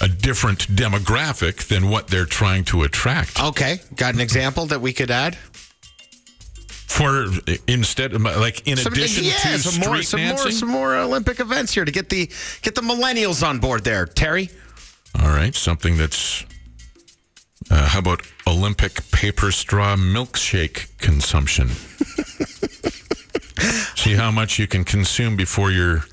a 0.02 0.08
different 0.08 0.68
demographic 0.76 1.68
than 1.68 1.90
what 1.90 2.08
they're 2.08 2.26
trying 2.26 2.64
to 2.66 2.84
attract. 2.84 3.42
Okay. 3.42 3.80
Got 3.96 4.14
an 4.14 4.22
example 4.22 4.66
that 4.68 4.82
we 4.82 4.94
could 4.94 5.12
add? 5.12 5.38
For 6.96 7.28
instead, 7.68 8.14
like 8.22 8.66
in 8.68 8.78
Some- 8.78 8.94
addition 8.94 9.26
yeah, 9.26 9.34
to 9.34 9.60
some 9.60 9.72
street 9.74 9.88
more, 9.88 10.04
some 10.04 10.22
more, 10.22 10.52
some 10.52 10.70
more 10.70 10.96
Olympic 10.96 11.42
events 11.42 11.74
here 11.74 11.84
to 11.84 11.92
get 11.92 12.08
the 12.10 12.30
get 12.62 12.76
the 12.76 12.82
millennials 12.82 13.46
on 13.46 13.60
board 13.60 13.84
there. 13.84 14.06
Terry, 14.06 14.50
All 15.22 15.28
right, 15.28 15.54
something 15.54 15.98
that's. 15.98 16.46
Uh, 17.70 17.86
how 17.88 18.00
about 18.00 18.22
Olympic 18.48 19.10
paper 19.12 19.52
straw 19.52 19.96
milkshake 19.98 20.88
consumption? 21.00 21.70
See 23.96 24.14
how 24.14 24.30
much 24.32 24.58
you 24.60 24.68
can 24.68 24.84
consume 24.86 25.36
before 25.36 25.72
your 25.72 26.06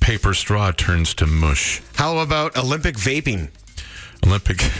paper 0.00 0.34
straw 0.34 0.72
turns 0.72 1.14
to 1.14 1.26
mush. 1.26 1.80
how 1.94 2.18
about 2.18 2.56
Olympic 2.56 2.96
vaping? 2.96 3.48
Olympic. 4.26 4.60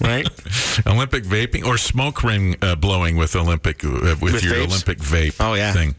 Right. 0.00 0.26
Olympic 0.86 1.24
vaping 1.24 1.64
or 1.66 1.76
smoke 1.76 2.22
ring 2.22 2.54
uh, 2.62 2.76
blowing 2.76 3.16
with 3.16 3.34
Olympic 3.34 3.84
uh, 3.84 3.88
with, 4.20 4.22
With 4.22 4.44
your 4.44 4.54
vapes? 4.54 4.66
Olympic 4.66 4.98
vape 4.98 5.34
Oh, 5.40 5.54
yeah. 5.54 5.72
thing. 5.72 5.94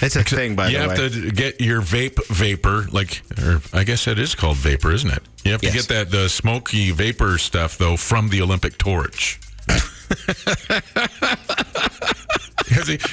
It's 0.00 0.16
a 0.16 0.24
thing, 0.24 0.56
by 0.56 0.68
the 0.70 0.76
way. 0.78 0.82
you 0.82 0.88
have 0.88 0.96
to 1.12 1.30
get 1.30 1.60
your 1.60 1.80
vape 1.82 2.18
vapor, 2.28 2.86
like, 2.92 3.22
or 3.42 3.60
I 3.72 3.84
guess 3.84 4.06
it 4.08 4.18
is 4.18 4.34
called 4.34 4.56
vapor, 4.56 4.90
isn't 4.92 5.10
it? 5.10 5.22
You 5.44 5.52
have 5.52 5.60
to 5.60 5.66
Yes. 5.66 5.74
get 5.74 5.88
that 5.88 6.10
the 6.10 6.28
smoky 6.28 6.90
vapor 6.92 7.38
stuff 7.38 7.76
though 7.78 7.96
from 7.96 8.30
the 8.30 8.42
Olympic 8.42 8.78
torch. 8.78 9.38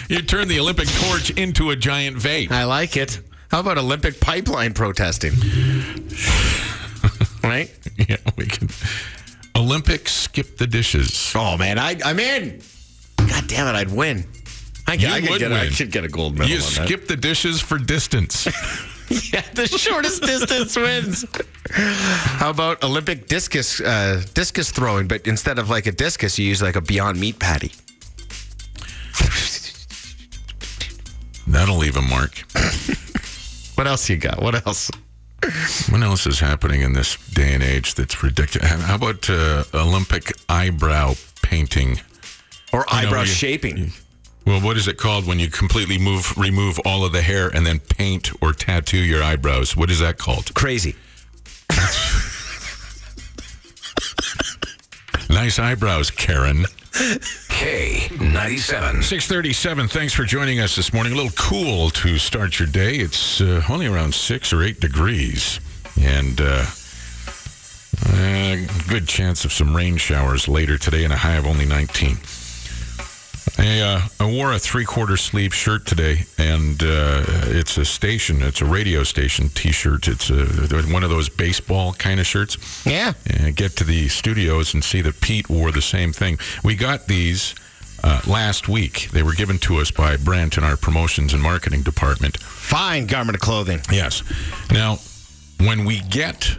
You 0.09 0.21
turn 0.21 0.47
the 0.47 0.59
Olympic 0.59 0.87
torch 0.87 1.29
into 1.31 1.71
a 1.71 1.75
giant 1.75 2.17
vape. 2.17 2.51
I 2.51 2.63
like 2.65 2.97
it. 2.97 3.19
How 3.49 3.59
about 3.59 3.77
Olympic 3.77 4.19
pipeline 4.19 4.73
protesting? 4.73 5.33
right? 7.43 7.71
Yeah, 7.97 8.17
we 8.35 8.45
can. 8.47 8.69
Olympic 9.55 10.07
skip 10.09 10.57
the 10.57 10.67
dishes. 10.67 11.31
Oh 11.35 11.57
man, 11.57 11.77
I, 11.79 11.97
I'm 12.03 12.19
in. 12.19 12.61
God 13.17 13.47
damn 13.47 13.67
it, 13.67 13.77
I'd 13.77 13.91
win. 13.91 14.25
I, 14.87 14.93
You 14.93 15.07
I 15.07 15.21
could 15.21 15.29
would 15.29 15.39
get. 15.39 15.51
I 15.53 15.61
win. 15.63 15.71
should 15.71 15.91
get 15.91 16.03
a 16.03 16.07
gold 16.09 16.33
medal 16.37 16.49
You 16.49 16.57
on 16.57 16.61
skip 16.63 17.07
the 17.07 17.15
dishes 17.15 17.61
for 17.61 17.77
distance. 17.77 18.47
Yeah, 19.31 19.41
the 19.53 19.67
shortest 19.67 20.23
distance 20.23 20.75
wins. 20.77 21.25
How 21.69 22.49
about 22.49 22.83
Olympic 22.83 23.27
discus 23.27 23.79
uh, 23.81 24.23
discus 24.33 24.71
throwing? 24.71 25.07
But 25.07 25.27
instead 25.27 25.59
of 25.59 25.69
like 25.69 25.85
a 25.85 25.91
discus, 25.91 26.39
you 26.39 26.47
use 26.47 26.61
like 26.63 26.77
a 26.77 26.81
Beyond 26.81 27.19
Meat 27.19 27.37
patty. 27.37 27.73
That'll 31.47 31.77
leave 31.77 31.97
a 31.97 32.01
mark. 32.01 32.43
What 33.75 33.87
else 33.87 34.07
you 34.07 34.17
got? 34.17 34.39
What 34.41 34.65
else? 34.67 34.91
What 35.89 36.01
else 36.01 36.25
is 36.27 36.39
happening 36.39 36.81
in 36.81 36.93
this 36.93 37.17
day 37.29 37.53
and 37.53 37.63
age 37.63 37.95
that's 37.95 38.23
ridiculous? 38.23 38.69
How 38.69 38.95
about 38.95 39.29
uh, 39.29 39.63
Olympic 39.73 40.31
eyebrow 40.49 41.15
painting. 41.43 42.01
Or 42.71 42.83
eyebrow 42.91 43.21
you- 43.21 43.27
shaping. 43.27 43.91
Well, 44.45 44.59
what 44.59 44.75
is 44.75 44.87
it 44.89 44.97
called 44.97 45.25
when 45.25 45.39
you 45.39 45.49
completely 45.49 45.97
move, 45.97 46.35
remove 46.37 46.77
all 46.83 47.05
of 47.05 47.13
the 47.13 47.21
hair 47.21 47.47
and 47.47 47.65
then 47.65 47.79
paint 47.79 48.31
or 48.41 48.51
tattoo 48.51 48.97
your 48.97 49.23
eyebrows? 49.23 49.77
What 49.77 49.89
is 49.89 49.99
that 49.99 50.17
called? 50.17 50.53
Crazy. 50.53 50.95
Nice 55.29 55.59
eyebrows, 55.59 56.11
Karen. 56.11 56.65
K97. 56.93 59.03
637, 59.03 59.87
thanks 59.87 60.13
for 60.13 60.25
joining 60.25 60.59
us 60.59 60.75
this 60.75 60.93
morning. 60.93 61.13
A 61.13 61.15
little 61.15 61.31
cool 61.31 61.89
to 61.89 62.19
start 62.19 62.59
your 62.59 62.67
day. 62.67 62.97
It's 62.97 63.41
uh, 63.41 63.63
only 63.67 63.87
around 63.87 64.13
6 64.13 64.53
or 64.53 64.61
8 64.61 64.79
degrees. 64.79 65.59
And 65.99 66.39
uh, 66.39 66.65
uh, 68.05 68.57
good 68.87 69.07
chance 69.07 69.43
of 69.43 69.51
some 69.51 69.75
rain 69.75 69.97
showers 69.97 70.47
later 70.47 70.77
today 70.77 71.03
and 71.03 71.11
a 71.11 71.17
high 71.17 71.37
of 71.37 71.47
only 71.47 71.65
19. 71.65 72.15
I, 73.57 73.79
uh, 73.81 74.01
I 74.19 74.25
wore 74.31 74.53
a 74.53 74.59
three-quarter 74.59 75.17
sleeve 75.17 75.53
shirt 75.53 75.85
today, 75.85 76.23
and 76.37 76.81
uh, 76.81 77.23
it's 77.47 77.77
a 77.77 77.85
station. 77.85 78.41
It's 78.41 78.61
a 78.61 78.65
radio 78.65 79.03
station 79.03 79.49
T-shirt. 79.49 80.07
It's 80.07 80.29
a, 80.29 80.45
one 80.91 81.03
of 81.03 81.09
those 81.09 81.29
baseball 81.29 81.93
kind 81.93 82.19
of 82.19 82.25
shirts 82.25 82.57
Yeah. 82.85 83.13
and 83.27 83.55
get 83.55 83.75
to 83.77 83.83
the 83.83 84.07
studios 84.07 84.73
and 84.73 84.83
see 84.83 85.01
that 85.01 85.19
Pete 85.21 85.49
wore 85.49 85.71
the 85.71 85.81
same 85.81 86.13
thing. 86.13 86.39
We 86.63 86.75
got 86.75 87.07
these 87.07 87.53
uh, 88.03 88.21
last 88.27 88.67
week. 88.67 89.09
They 89.11 89.23
were 89.23 89.33
given 89.33 89.59
to 89.59 89.77
us 89.77 89.91
by 89.91 90.17
Brent 90.17 90.57
in 90.57 90.63
our 90.63 90.75
promotions 90.77 91.33
and 91.33 91.41
marketing 91.41 91.83
department. 91.83 92.37
Fine 92.37 93.07
garment 93.07 93.35
of 93.35 93.41
clothing. 93.41 93.81
Yes. 93.91 94.23
Now, 94.71 94.97
when 95.59 95.85
we 95.85 95.99
get 96.01 96.57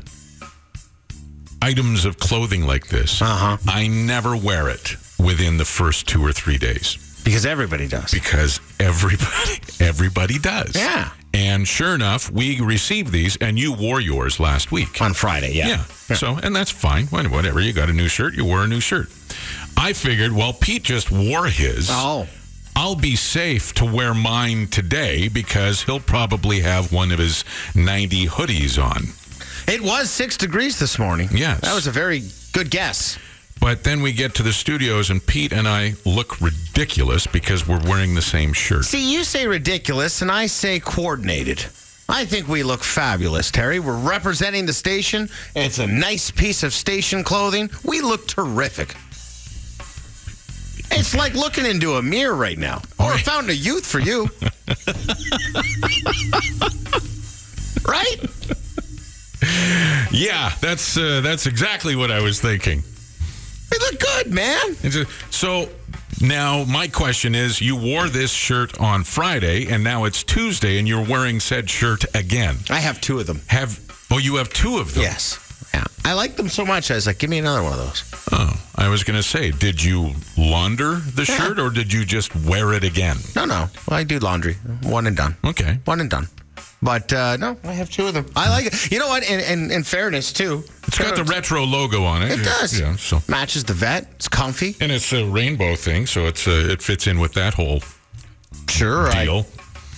items 1.60 2.04
of 2.04 2.18
clothing 2.18 2.66
like 2.66 2.88
this, 2.88 3.20
Uh-huh. 3.22 3.56
I 3.66 3.86
never 3.88 4.36
wear 4.36 4.68
it 4.68 4.96
within 5.18 5.56
the 5.58 5.64
first 5.64 6.06
two 6.08 6.24
or 6.24 6.32
three 6.32 6.58
days 6.58 6.96
Because 7.24 7.46
everybody 7.46 7.86
does. 7.88 8.10
because 8.12 8.60
everybody 8.80 9.60
everybody 9.80 10.38
does. 10.38 10.74
Yeah. 10.74 11.10
And 11.32 11.66
sure 11.66 11.96
enough, 11.96 12.30
we 12.30 12.60
received 12.60 13.10
these, 13.10 13.36
and 13.38 13.58
you 13.58 13.72
wore 13.72 14.00
yours 14.00 14.38
last 14.38 14.70
week. 14.70 15.02
On 15.02 15.12
Friday, 15.12 15.52
yeah. 15.52 15.66
Yeah. 16.08 16.16
So, 16.16 16.36
and 16.40 16.54
that's 16.54 16.70
fine. 16.70 17.06
Whatever. 17.08 17.60
You 17.60 17.72
got 17.72 17.88
a 17.90 17.92
new 17.92 18.06
shirt, 18.06 18.34
you 18.34 18.44
wore 18.44 18.62
a 18.62 18.68
new 18.68 18.78
shirt. 18.80 19.08
I 19.76 19.94
figured, 19.94 20.30
well, 20.30 20.52
Pete 20.52 20.84
just 20.84 21.10
wore 21.10 21.46
his. 21.46 21.88
Oh. 21.90 22.28
I'll 22.76 22.94
be 22.94 23.16
safe 23.16 23.72
to 23.74 23.84
wear 23.84 24.14
mine 24.14 24.68
today 24.68 25.26
because 25.28 25.82
he'll 25.82 25.98
probably 25.98 26.60
have 26.60 26.92
one 26.92 27.10
of 27.10 27.18
his 27.18 27.44
90 27.74 28.26
hoodies 28.26 28.80
on. 28.80 29.02
It 29.66 29.80
was 29.80 30.10
six 30.10 30.36
degrees 30.36 30.78
this 30.78 31.00
morning. 31.00 31.28
Yes. 31.32 31.62
That 31.62 31.74
was 31.74 31.88
a 31.88 31.90
very 31.92 32.22
good 32.52 32.70
guess. 32.70 33.18
But 33.64 33.82
then 33.82 34.02
we 34.02 34.12
get 34.12 34.34
to 34.34 34.42
the 34.42 34.52
studios, 34.52 35.08
and 35.08 35.26
Pete 35.26 35.50
and 35.50 35.66
I 35.66 35.94
look 36.04 36.38
ridiculous 36.38 37.26
because 37.26 37.66
we're 37.66 37.80
wearing 37.88 38.14
the 38.14 38.20
same 38.20 38.52
shirt. 38.52 38.84
See, 38.84 39.10
you 39.10 39.24
say 39.24 39.46
ridiculous, 39.46 40.20
and 40.20 40.30
I 40.30 40.48
say 40.48 40.78
coordinated. 40.78 41.64
I 42.06 42.26
think 42.26 42.46
we 42.46 42.62
look 42.62 42.84
fabulous, 42.84 43.50
Terry. 43.50 43.80
We're 43.80 43.96
representing 43.96 44.66
the 44.66 44.74
station. 44.74 45.30
It's 45.56 45.78
a 45.78 45.86
nice 45.86 46.30
piece 46.30 46.62
of 46.62 46.74
station 46.74 47.24
clothing. 47.24 47.70
We 47.84 48.02
look 48.02 48.28
terrific. 48.28 48.96
It's 50.94 51.14
like 51.14 51.32
looking 51.32 51.64
into 51.64 51.94
a 51.94 52.02
mirror 52.02 52.34
right 52.34 52.58
now. 52.58 52.82
Or 52.98 53.12
found 53.12 53.14
a 53.14 53.24
fountain 53.24 53.50
of 53.52 53.56
youth 53.56 53.86
for 53.86 53.98
you. 53.98 54.24
right? 57.88 58.16
Yeah, 60.12 60.52
that's 60.60 60.98
uh, 60.98 61.22
that's 61.22 61.46
exactly 61.46 61.96
what 61.96 62.10
I 62.10 62.20
was 62.20 62.42
thinking. 62.42 62.84
Look 63.90 64.00
good, 64.00 64.32
man. 64.32 64.74
So 65.30 65.68
now 66.20 66.64
my 66.64 66.88
question 66.88 67.34
is: 67.34 67.60
You 67.60 67.76
wore 67.76 68.08
this 68.08 68.30
shirt 68.30 68.78
on 68.80 69.04
Friday, 69.04 69.66
and 69.72 69.82
now 69.84 70.04
it's 70.04 70.22
Tuesday, 70.22 70.78
and 70.78 70.88
you're 70.88 71.04
wearing 71.04 71.40
said 71.40 71.68
shirt 71.68 72.04
again. 72.14 72.56
I 72.70 72.80
have 72.80 73.00
two 73.00 73.18
of 73.20 73.26
them. 73.26 73.40
Have 73.48 73.78
oh, 74.10 74.18
you 74.18 74.36
have 74.36 74.50
two 74.52 74.78
of 74.78 74.94
them? 74.94 75.02
Yes. 75.02 75.40
Yeah. 75.74 75.84
I 76.04 76.12
like 76.12 76.36
them 76.36 76.48
so 76.48 76.64
much. 76.64 76.90
I 76.90 76.94
was 76.94 77.06
like, 77.06 77.18
give 77.18 77.30
me 77.30 77.38
another 77.38 77.62
one 77.62 77.72
of 77.72 77.78
those. 77.78 78.04
Oh, 78.32 78.52
I 78.76 78.88
was 78.88 79.02
going 79.02 79.16
to 79.16 79.24
say, 79.24 79.50
did 79.50 79.82
you 79.82 80.12
launder 80.38 80.96
the 80.96 81.24
Yeah. 81.28 81.36
shirt, 81.36 81.58
or 81.58 81.70
did 81.70 81.92
you 81.92 82.04
just 82.04 82.34
wear 82.36 82.72
it 82.74 82.84
again? 82.84 83.16
No, 83.34 83.44
no. 83.44 83.68
Well, 83.88 83.98
I 83.98 84.04
do 84.04 84.20
laundry. 84.20 84.54
One 84.84 85.06
and 85.08 85.16
done. 85.16 85.36
Okay. 85.44 85.80
One 85.84 86.00
and 86.00 86.08
done. 86.08 86.28
But 86.84 87.12
uh, 87.12 87.36
no, 87.38 87.56
I 87.64 87.72
have 87.72 87.88
two 87.90 88.06
of 88.06 88.14
them. 88.14 88.26
I 88.36 88.50
like 88.50 88.66
it. 88.66 88.92
You 88.92 88.98
know 88.98 89.08
what? 89.08 89.22
In, 89.28 89.40
in, 89.40 89.70
in 89.70 89.82
fairness, 89.82 90.32
too, 90.32 90.62
It's 90.86 90.98
got 90.98 91.16
the 91.16 91.24
retro 91.24 91.64
logo 91.64 92.04
on 92.04 92.22
it. 92.22 92.30
It 92.38 92.44
does. 92.44 92.78
Yeah. 92.78 92.94
So, 92.96 93.20
matches 93.26 93.64
the 93.64 93.72
vet. 93.72 94.06
It's 94.16 94.28
comfy. 94.28 94.76
and 94.80 94.92
it's 94.92 95.12
a 95.12 95.24
rainbow 95.24 95.76
thing, 95.76 96.06
so 96.06 96.26
it's 96.26 96.46
uh, 96.46 96.68
it 96.70 96.82
fits 96.82 97.06
in 97.06 97.18
with 97.20 97.32
that 97.34 97.54
whole 97.54 97.80
Sure. 98.68 99.08
I- 99.08 99.44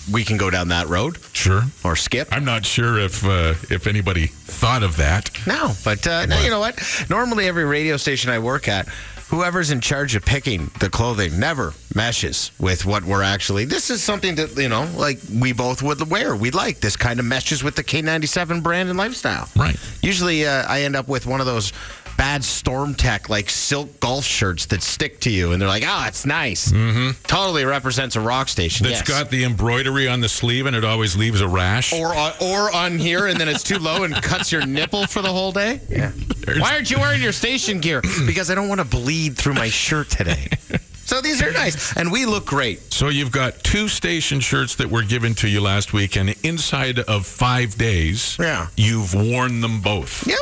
we 0.09 0.23
can 0.23 0.37
go 0.37 0.49
down 0.49 0.69
that 0.69 0.87
road 0.87 1.17
Sure. 1.33 1.63
or 1.83 1.97
skip. 1.97 2.29
I'm 2.31 2.45
not 2.45 2.65
sure 2.65 2.97
if 2.97 3.25
uh, 3.25 3.55
if 3.69 3.87
anybody 3.87 4.27
thought 4.27 4.81
of 4.81 4.95
that. 4.97 5.29
No, 5.45 5.73
but 5.83 6.07
uh, 6.07 6.25
no, 6.25 6.39
you 6.41 6.49
know 6.49 6.61
what? 6.61 6.79
Normally, 7.09 7.45
every 7.49 7.65
radio 7.65 7.97
station 7.97 8.31
I 8.31 8.39
work 8.39 8.69
at, 8.69 8.87
whoever's 9.29 9.71
in 9.71 9.81
charge 9.81 10.15
of 10.15 10.23
picking 10.25 10.71
the 10.79 10.89
clothing 10.89 11.39
never 11.39 11.73
meshes 11.93 12.51
with 12.59 12.85
what 12.85 13.03
we're 13.03 13.23
actually. 13.23 13.65
This 13.65 13.89
is 13.89 14.03
something 14.03 14.35
that 14.35 14.55
you 14.57 14.69
know, 14.69 14.87
like 14.95 15.19
we 15.39 15.51
both 15.51 15.81
would 15.83 16.09
wear. 16.09 16.35
We 16.35 16.51
like 16.51 16.79
this 16.79 16.95
kind 16.95 17.19
of 17.19 17.25
meshes 17.25 17.63
with 17.63 17.75
the 17.75 17.83
K97 17.83 18.63
brand 18.63 18.89
and 18.89 18.97
lifestyle. 18.97 19.49
Right. 19.55 19.75
Usually, 20.01 20.45
uh, 20.45 20.65
I 20.67 20.81
end 20.83 20.95
up 20.95 21.07
with 21.07 21.25
one 21.25 21.39
of 21.39 21.45
those 21.45 21.73
bad 22.17 22.43
Storm 22.43 22.95
Tech 22.95 23.29
like 23.29 23.49
silk 23.49 23.99
golf 23.99 24.25
shirts 24.25 24.65
that 24.67 24.81
stick 24.83 25.19
to 25.21 25.29
you, 25.29 25.51
and 25.51 25.61
they're 25.61 25.69
like, 25.69 25.83
"Oh, 25.85 26.05
it's 26.07 26.25
nice." 26.25 26.71
Mm-hmm. 26.71 27.11
Totally 27.27 27.63
represents 27.65 28.15
a 28.15 28.21
rock 28.21 28.49
station. 28.49 28.85
That's 28.85 28.99
yes. 28.99 29.07
got 29.07 29.29
the 29.29 29.43
embroidery 29.43 30.07
on 30.07 30.19
the 30.21 30.29
sleeve, 30.29 30.65
and 30.65 30.75
it 30.75 30.83
always 30.83 31.15
leaves 31.15 31.41
a 31.41 31.47
rash. 31.47 31.93
or 31.93 32.15
on, 32.15 32.33
or 32.41 32.75
on 32.75 32.97
here, 32.97 33.27
and 33.27 33.39
then 33.39 33.47
it's 33.47 33.63
too 33.63 33.77
low 33.79 34.03
and 34.03 34.13
cuts 34.15 34.51
your 34.51 34.65
nipple 34.65 35.05
for 35.07 35.21
the 35.21 35.31
whole 35.31 35.51
day. 35.51 35.79
Yeah. 35.89 36.11
Why 36.57 36.73
aren't 36.73 36.89
you 36.91 36.97
wearing 36.99 37.21
your 37.21 37.31
station 37.33 37.79
gear? 37.79 38.01
Because 38.25 38.49
I 38.49 38.55
don't 38.55 38.69
want 38.69 38.81
to 38.81 38.85
bleed 38.87 39.37
through 39.37 39.53
my 39.53 39.69
shirt 39.69 40.09
today. 40.09 40.47
so 40.93 41.21
these 41.21 41.41
are 41.41 41.51
nice, 41.51 41.95
and 41.97 42.11
we 42.11 42.25
look 42.25 42.45
great. 42.45 42.79
So 42.93 43.09
you've 43.09 43.31
got 43.31 43.63
two 43.63 43.87
station 43.87 44.39
shirts 44.39 44.75
that 44.75 44.89
were 44.89 45.03
given 45.03 45.35
to 45.35 45.47
you 45.47 45.61
last 45.61 45.93
week, 45.93 46.15
and 46.17 46.33
inside 46.43 46.99
of 46.99 47.25
five 47.25 47.77
days, 47.77 48.37
Yeah. 48.39 48.67
you've 48.77 49.13
worn 49.13 49.61
them 49.61 49.81
both. 49.81 50.25
Yep. 50.25 50.39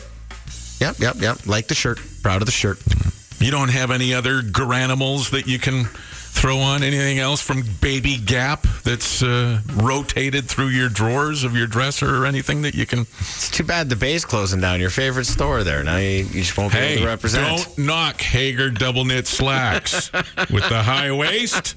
Yep. 0.86 1.00
Yep. 1.00 1.16
Yep. 1.22 1.48
Like 1.48 1.68
the 1.68 1.76
shirt. 1.76 2.00
Proud 2.22 2.42
of 2.42 2.46
the 2.46 2.52
shirt. 2.52 2.78
You 3.40 3.52
don't 3.52 3.70
have 3.70 3.92
any 3.92 4.14
other 4.14 4.42
garanimals 4.42 5.32
that 5.32 5.48
you 5.48 5.58
can 5.60 5.86
throw 5.86 6.60
on? 6.60 6.84
Anything 6.84 7.20
else 7.20 7.42
from 7.42 7.64
Baby 7.82 8.18
Gap 8.18 8.64
that's 8.84 9.24
uh, 9.24 9.60
rotated 9.74 10.46
through 10.46 10.68
your 10.68 10.90
drawers 10.90 11.44
of 11.44 11.56
your 11.56 11.68
dresser 11.68 12.22
or 12.22 12.26
anything 12.26 12.62
that 12.62 12.76
you 12.76 12.86
can? 12.86 13.00
It's 13.02 13.50
too 13.50 13.64
bad 13.64 13.90
the 13.90 13.96
bay's 13.96 14.26
closing 14.26 14.62
down. 14.62 14.80
Your 14.80 14.90
favorite 14.90 15.26
store 15.26 15.64
there. 15.64 15.84
Now 15.84 15.98
you, 15.98 16.26
you 16.26 16.42
just 16.42 16.58
won't 16.58 16.72
be 16.72 16.80
able 16.80 17.02
to 17.02 17.08
represent. 17.08 17.46
don't 17.76 17.78
knock 17.86 18.18
Haggar 18.18 18.70
double 18.70 19.06
knit 19.06 19.28
slacks 19.28 20.12
with 20.14 20.68
the 20.70 20.84
high 20.84 21.12
waist. 21.12 21.76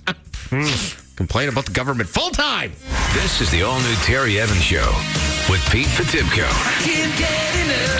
complain 1.19 1.49
about 1.49 1.67
the 1.67 1.73
government 1.73 2.09
full 2.09 2.31
time. 2.31 2.71
This 3.13 3.41
is 3.41 3.51
the 3.51 3.65
all 3.65 3.81
new 3.81 3.95
Terry 4.05 4.39
Evans 4.39 4.63
Show 4.63 4.87
with 5.51 5.61
Pete 5.73 5.89
Potipcoe 5.89 6.47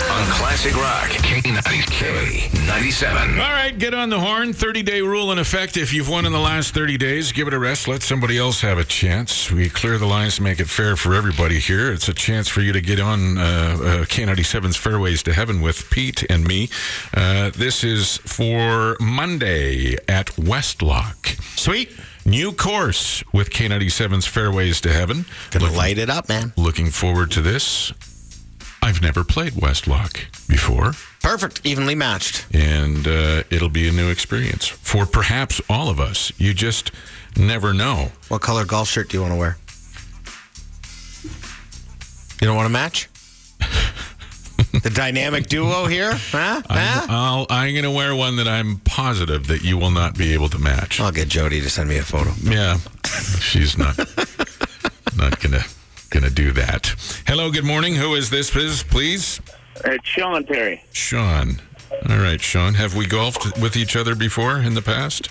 on 0.09 0.25
Classic 0.31 0.73
Rock 0.73 1.09
K90K97. 1.27 3.33
All 3.33 3.51
right, 3.51 3.77
get 3.77 3.93
on 3.93 4.09
the 4.09 4.21
horn. 4.21 4.53
30 4.53 4.83
day 4.83 5.01
rule 5.01 5.33
in 5.33 5.39
effect. 5.39 5.75
If 5.75 5.93
you've 5.93 6.07
won 6.07 6.25
in 6.25 6.31
the 6.31 6.39
last 6.39 6.73
30 6.73 6.97
days, 6.97 7.33
give 7.33 7.49
it 7.49 7.53
a 7.53 7.59
rest. 7.59 7.89
Let 7.89 8.03
somebody 8.03 8.37
else 8.37 8.61
have 8.61 8.77
a 8.77 8.85
chance. 8.85 9.51
We 9.51 9.69
clear 9.69 9.97
the 9.97 10.05
lines 10.05 10.37
to 10.37 10.43
make 10.43 10.61
it 10.61 10.69
fair 10.69 10.95
for 10.95 11.13
everybody 11.13 11.59
here. 11.59 11.91
It's 11.91 12.07
a 12.07 12.13
chance 12.13 12.47
for 12.47 12.61
you 12.61 12.71
to 12.71 12.79
get 12.79 13.01
on 13.01 13.37
uh, 13.37 13.41
uh, 13.41 14.05
K97's 14.05 14.77
Fairways 14.77 15.23
to 15.23 15.33
Heaven 15.33 15.59
with 15.59 15.89
Pete 15.89 16.23
and 16.29 16.47
me. 16.47 16.69
Uh, 17.13 17.49
this 17.49 17.83
is 17.83 18.15
for 18.19 18.95
Monday 19.01 19.97
at 20.07 20.27
Westlock. 20.37 21.37
Sweet. 21.59 21.91
New 22.29 22.51
course 22.53 23.23
with 23.33 23.49
K97's 23.49 24.27
Fairways 24.27 24.79
to 24.81 24.91
Heaven. 24.93 25.25
Gonna 25.49 25.65
Looking- 25.65 25.77
light 25.77 25.97
it 25.97 26.11
up, 26.11 26.29
man. 26.29 26.53
Looking 26.57 26.91
forward 26.91 27.31
to 27.31 27.41
this. 27.41 27.91
I've 28.83 29.01
never 29.01 29.23
played 29.23 29.53
Westlock 29.53 30.25
before 30.47 30.93
Perfect. 31.21 31.61
Evenly 31.65 31.95
matched. 31.95 32.45
and 32.53 33.07
uh, 33.07 33.43
it'll 33.49 33.67
be 33.69 33.87
a 33.89 33.91
new 33.91 34.09
experience 34.09 34.67
for 34.67 35.05
perhaps 35.07 35.59
all 35.69 35.89
of 35.89 35.99
us. 35.99 36.31
You 36.37 36.53
just 36.53 36.91
never 37.35 37.73
know. 37.73 38.11
What 38.27 38.41
color 38.41 38.63
golf 38.63 38.87
shirt 38.87 39.09
do 39.09 39.17
you 39.17 39.21
want 39.21 39.33
to 39.33 39.39
wear? 39.39 39.57
You 42.41 42.47
don't 42.47 42.55
want 42.55 42.67
to 42.67 42.71
match? 42.71 43.08
The 44.83 44.89
dynamic 44.89 45.47
duo 45.47 45.85
here? 45.85 46.13
Huh? 46.13 46.61
I'm, 46.69 46.77
huh? 46.77 47.07
I'll, 47.09 47.47
I'm 47.49 47.73
going 47.73 47.83
to 47.83 47.91
wear 47.91 48.15
one 48.15 48.35
that 48.37 48.47
I'm 48.47 48.77
positive 48.79 49.47
that 49.47 49.63
you 49.63 49.77
will 49.77 49.91
not 49.91 50.17
be 50.17 50.33
able 50.33 50.49
to 50.49 50.59
match. 50.59 50.99
I'll 50.99 51.11
get 51.11 51.27
Jody 51.27 51.61
to 51.61 51.69
send 51.69 51.89
me 51.89 51.97
a 51.97 52.03
photo. 52.03 52.31
Yeah, 52.43 52.77
she's 53.39 53.77
not 53.77 53.97
not 55.17 55.39
gonna 55.39 55.63
gonna 56.09 56.29
do 56.29 56.51
that. 56.53 56.93
Hello, 57.27 57.51
good 57.51 57.65
morning. 57.65 57.95
Who 57.95 58.15
is 58.15 58.29
this, 58.29 58.49
please? 58.51 58.83
Please, 58.83 59.41
It's 59.85 60.07
Sean 60.07 60.43
Terry. 60.45 60.83
Sean. 60.93 61.61
All 62.09 62.17
right, 62.17 62.39
Sean. 62.41 62.75
Have 62.75 62.95
we 62.95 63.05
golfed 63.07 63.59
with 63.59 63.75
each 63.75 63.95
other 63.95 64.15
before 64.15 64.57
in 64.57 64.73
the 64.75 64.81
past? 64.81 65.29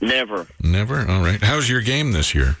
Never. 0.00 0.46
Never. 0.62 1.08
All 1.08 1.20
right. 1.22 1.42
How's 1.42 1.68
your 1.68 1.80
game 1.82 2.12
this 2.12 2.34
year? 2.34 2.56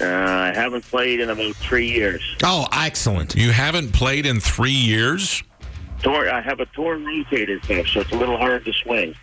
Uh, 0.00 0.04
I 0.06 0.52
haven't 0.54 0.84
played 0.86 1.20
in 1.20 1.28
about 1.30 1.54
three 1.56 1.88
years. 1.90 2.22
Oh, 2.42 2.66
excellent. 2.72 3.34
You 3.34 3.50
haven't 3.50 3.92
played 3.92 4.24
in 4.26 4.40
three 4.40 4.70
years. 4.70 5.42
Tor- 6.02 6.30
I 6.30 6.40
have 6.40 6.60
a 6.60 6.66
torn 6.66 7.04
rotator 7.04 7.60
cuff, 7.60 7.86
so 7.88 8.00
it's 8.00 8.12
a 8.12 8.16
little 8.16 8.38
hard 8.38 8.64
to 8.64 8.72
swing. 8.72 9.14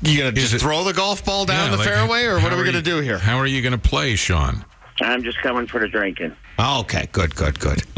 You 0.00 0.18
gonna 0.18 0.32
just 0.32 0.54
it- 0.54 0.60
throw 0.60 0.82
the 0.84 0.94
golf 0.94 1.24
ball 1.24 1.44
down 1.44 1.66
Yeah, 1.66 1.70
the 1.72 1.76
like, 1.76 1.88
fairway, 1.88 2.24
or 2.24 2.40
what 2.40 2.52
are 2.52 2.56
we 2.56 2.64
gonna 2.64 2.80
do 2.82 3.00
here? 3.00 3.18
How 3.18 3.36
are 3.36 3.46
you 3.46 3.60
going 3.62 3.72
to 3.72 3.78
play, 3.78 4.16
Sean? 4.16 4.64
I'm 5.00 5.22
just 5.22 5.40
coming 5.42 5.66
for 5.66 5.80
the 5.80 5.88
drinking. 5.88 6.34
Oh, 6.58 6.80
okay, 6.80 7.08
good, 7.12 7.34
good, 7.34 7.58
good. 7.60 7.82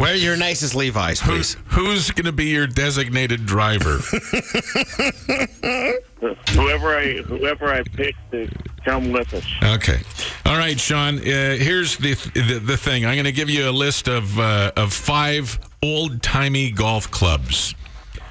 Wear 0.00 0.14
your 0.14 0.36
nicest 0.36 0.74
Levi's, 0.74 1.20
please. 1.20 1.56
Who's 1.66 2.10
going 2.10 2.24
to 2.26 2.32
be 2.32 2.46
your 2.46 2.66
designated 2.66 3.46
driver? 3.46 3.98
Whoever 6.20 6.96
I 6.96 7.22
whoever 7.22 7.72
I 7.72 7.82
pick 7.82 8.14
to 8.30 8.48
come 8.84 9.10
with 9.10 9.32
us. 9.32 9.46
Okay. 9.62 10.00
All 10.44 10.58
right, 10.58 10.78
Sean. 10.78 11.18
Uh, 11.18 11.56
here's 11.56 11.96
the, 11.96 12.14
the 12.34 12.60
the 12.62 12.76
thing. 12.76 13.06
I'm 13.06 13.14
going 13.14 13.24
to 13.24 13.32
give 13.32 13.48
you 13.48 13.68
a 13.68 13.72
list 13.72 14.06
of 14.08 14.38
uh, 14.38 14.72
of 14.76 14.92
five 14.92 15.58
old 15.82 16.22
timey 16.22 16.70
golf 16.70 17.10
clubs. 17.10 17.74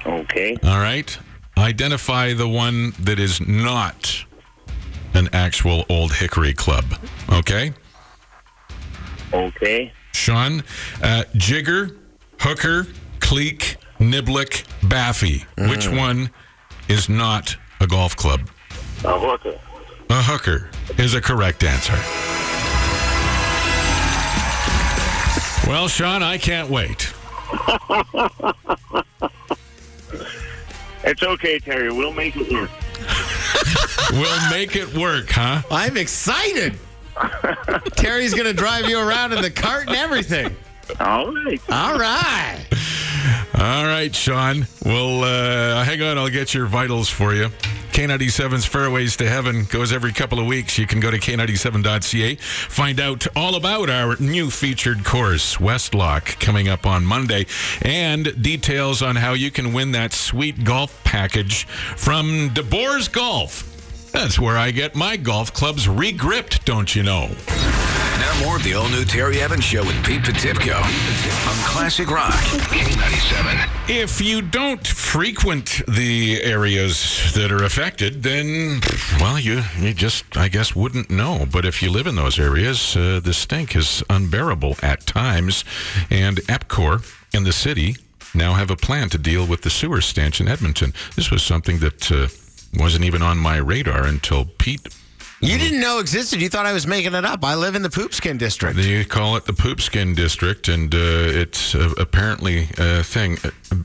Okay. 0.06 0.56
All 0.62 0.78
right. 0.78 1.18
Identify 1.58 2.34
the 2.34 2.48
one 2.48 2.92
that 3.00 3.18
is 3.18 3.40
not 3.40 4.24
an 5.14 5.28
actual 5.32 5.84
old 5.88 6.12
hickory 6.12 6.54
club. 6.54 6.84
Okay. 7.32 7.72
Okay. 9.32 9.92
Sean, 10.12 10.62
uh, 11.02 11.24
Jigger, 11.34 11.96
Hooker, 12.40 12.86
Cleek, 13.18 13.76
Niblick, 13.98 14.64
Baffy. 14.88 15.44
Which 15.58 15.88
one 15.88 16.30
is 16.88 17.08
not 17.08 17.56
a 17.80 17.86
golf 17.86 18.16
club? 18.16 18.48
A 19.04 19.18
hooker. 19.18 19.58
A 20.10 20.22
hooker 20.22 20.70
is 20.98 21.14
a 21.14 21.20
correct 21.20 21.64
answer. 21.64 21.94
Well, 25.68 25.88
Sean, 25.88 26.22
I 26.22 26.36
can't 26.38 26.68
wait. 26.68 27.12
It's 31.02 31.22
okay, 31.22 31.58
Terry. 31.58 31.90
We'll 31.90 32.12
make 32.12 32.36
it 32.36 32.50
work. 32.52 32.70
We'll 34.12 34.50
make 34.50 34.74
it 34.74 34.92
work, 34.96 35.30
huh? 35.30 35.62
I'm 35.70 35.96
excited. 35.96 36.74
Terry's 37.92 38.34
gonna 38.34 38.52
drive 38.52 38.88
you 38.88 38.98
around 38.98 39.32
in 39.32 39.40
the 39.40 39.50
cart 39.50 39.86
and 39.86 39.96
everything. 39.96 40.56
All 40.98 41.32
right. 41.32 41.60
All 41.70 41.96
right. 41.96 42.66
All 43.60 43.84
right, 43.84 44.14
Sean. 44.14 44.66
Well, 44.86 45.22
uh, 45.22 45.84
hang 45.84 46.00
on. 46.00 46.16
I'll 46.16 46.30
get 46.30 46.54
your 46.54 46.64
vitals 46.64 47.10
for 47.10 47.34
you. 47.34 47.48
K97's 47.92 48.64
Fairways 48.64 49.18
to 49.18 49.28
Heaven 49.28 49.64
goes 49.64 49.92
every 49.92 50.14
couple 50.14 50.38
of 50.38 50.46
weeks. 50.46 50.78
You 50.78 50.86
can 50.86 50.98
go 50.98 51.10
to 51.10 51.18
K97.ca. 51.18 52.36
Find 52.36 52.98
out 52.98 53.26
all 53.36 53.56
about 53.56 53.90
our 53.90 54.16
new 54.16 54.48
featured 54.48 55.04
course, 55.04 55.58
Westlock, 55.58 56.40
coming 56.40 56.70
up 56.70 56.86
on 56.86 57.04
Monday, 57.04 57.44
and 57.82 58.42
details 58.42 59.02
on 59.02 59.16
how 59.16 59.34
you 59.34 59.50
can 59.50 59.74
win 59.74 59.92
that 59.92 60.14
sweet 60.14 60.64
golf 60.64 60.98
package 61.04 61.66
from 61.66 62.48
DeBoer's 62.54 63.08
Golf. 63.08 64.10
That's 64.10 64.38
where 64.38 64.56
I 64.56 64.70
get 64.70 64.94
my 64.94 65.18
golf 65.18 65.52
clubs 65.52 65.86
regripped, 65.86 66.64
don't 66.64 66.96
you 66.96 67.02
know? 67.02 67.28
Now 68.20 68.44
more 68.44 68.56
of 68.56 68.62
the 68.64 68.74
all-new 68.74 69.06
Terry 69.06 69.40
Evans 69.40 69.64
Show 69.64 69.82
with 69.82 69.96
Pete 70.04 70.20
Potipcoe 70.22 70.76
on 70.76 71.56
Classic 71.64 72.10
Rock 72.10 72.34
K97. 72.34 73.88
If 73.88 74.20
you 74.20 74.42
don't 74.42 74.86
frequent 74.86 75.80
the 75.88 76.42
areas 76.42 77.32
that 77.32 77.50
are 77.50 77.64
affected, 77.64 78.22
then, 78.22 78.82
well, 79.18 79.38
you, 79.38 79.62
you 79.78 79.94
just, 79.94 80.36
I 80.36 80.48
guess, 80.48 80.76
wouldn't 80.76 81.08
know. 81.08 81.46
But 81.50 81.64
if 81.64 81.82
you 81.82 81.90
live 81.90 82.06
in 82.06 82.14
those 82.14 82.38
areas, 82.38 82.94
uh, 82.94 83.20
the 83.24 83.32
stink 83.32 83.74
is 83.74 84.04
unbearable 84.10 84.76
at 84.82 85.06
times. 85.06 85.64
And 86.10 86.36
EPCOR 86.42 87.10
and 87.32 87.46
the 87.46 87.54
city 87.54 87.96
now 88.34 88.52
have 88.52 88.70
a 88.70 88.76
plan 88.76 89.08
to 89.10 89.18
deal 89.18 89.46
with 89.46 89.62
the 89.62 89.70
sewer 89.70 90.02
stench 90.02 90.42
in 90.42 90.46
Edmonton. 90.46 90.92
This 91.16 91.30
was 91.30 91.42
something 91.42 91.78
that 91.78 92.12
uh, 92.12 92.28
wasn't 92.74 93.06
even 93.06 93.22
on 93.22 93.38
my 93.38 93.56
radar 93.56 94.04
until 94.04 94.44
Pete 94.44 94.86
You 95.42 95.56
didn't 95.56 95.80
know 95.80 96.00
existed. 96.00 96.42
You 96.42 96.50
thought 96.50 96.66
I 96.66 96.72
was 96.74 96.86
making 96.86 97.14
it 97.14 97.24
up. 97.24 97.42
I 97.44 97.54
live 97.54 97.74
in 97.74 97.80
the 97.80 97.88
poopskin 97.88 98.38
district. 98.38 98.76
They 98.76 99.04
call 99.04 99.36
it 99.36 99.46
the 99.46 99.54
Poopskin 99.54 100.14
District, 100.14 100.68
and 100.68 100.94
uh, 100.94 100.98
it's 100.98 101.74
uh, 101.74 101.92
apparently 101.96 102.68
a 102.76 103.02
thing. 103.02 103.38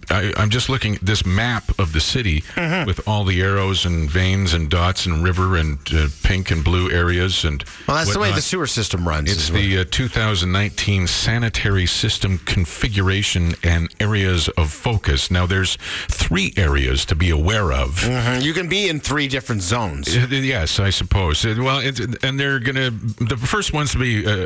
I, 0.10 0.34
I'm 0.38 0.50
just 0.50 0.70
looking 0.70 0.96
at 0.96 1.02
this 1.02 1.26
map 1.26 1.78
of 1.80 1.94
the 1.94 2.00
city 2.02 2.42
Mm-hmm. 2.56 2.86
with 2.88 3.06
all 3.08 3.24
the 3.26 3.42
arrows 3.42 3.86
and 3.86 4.10
veins 4.10 4.54
and 4.54 4.70
dots 4.70 5.06
and 5.06 5.24
river 5.24 5.58
and 5.58 5.78
uh, 5.94 6.08
pink 6.24 6.52
and 6.52 6.64
blue 6.64 6.90
areas 6.90 7.44
and. 7.44 7.64
well, 7.88 7.98
that's 7.98 8.14
the 8.14 8.20
way 8.20 8.32
the 8.32 8.42
sewer 8.42 8.68
system 8.68 9.08
runs. 9.08 9.32
It's 9.32 9.50
the 9.50 9.80
uh, 9.80 9.86
2019 9.90 11.08
sanitary 11.08 11.86
system 11.86 12.40
configuration 12.40 13.54
and 13.64 13.94
areas 14.00 14.48
of 14.50 14.72
focus. 14.72 15.30
Now, 15.32 15.46
there's 15.46 15.78
three 16.10 16.54
areas 16.58 17.06
to 17.06 17.16
be 17.16 17.30
aware 17.30 17.72
of. 17.74 18.02
Mhm. 18.02 18.42
You 18.44 18.54
can 18.54 18.68
be 18.70 18.88
in 18.90 19.00
three 19.00 19.28
different 19.28 19.62
zones. 19.62 20.16
Uh, 20.16 20.28
Yes, 20.30 20.80
I 20.80 20.90
suppose. 20.92 21.46
Uh, 21.46 21.56
Well, 21.58 21.80
it's, 21.80 22.00
and 22.24 22.40
they're 22.40 22.60
going 22.60 22.76
to, 22.76 22.92
the 23.26 23.38
first 23.38 23.74
ones 23.74 23.92
to 23.92 23.98
be 24.00 24.26
uh, 24.26 24.46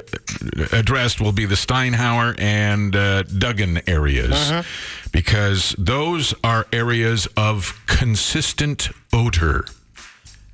addressed 0.71 1.19
will 1.21 1.31
be 1.31 1.45
the 1.45 1.55
Steinhauer 1.55 2.35
and 2.39 2.95
uh, 2.95 3.23
Duggan 3.23 3.81
areas 3.87 4.51
because 5.11 5.75
those 5.77 6.33
are 6.43 6.65
areas 6.71 7.27
of 7.37 7.79
consistent 7.87 8.89
odor. 9.13 9.65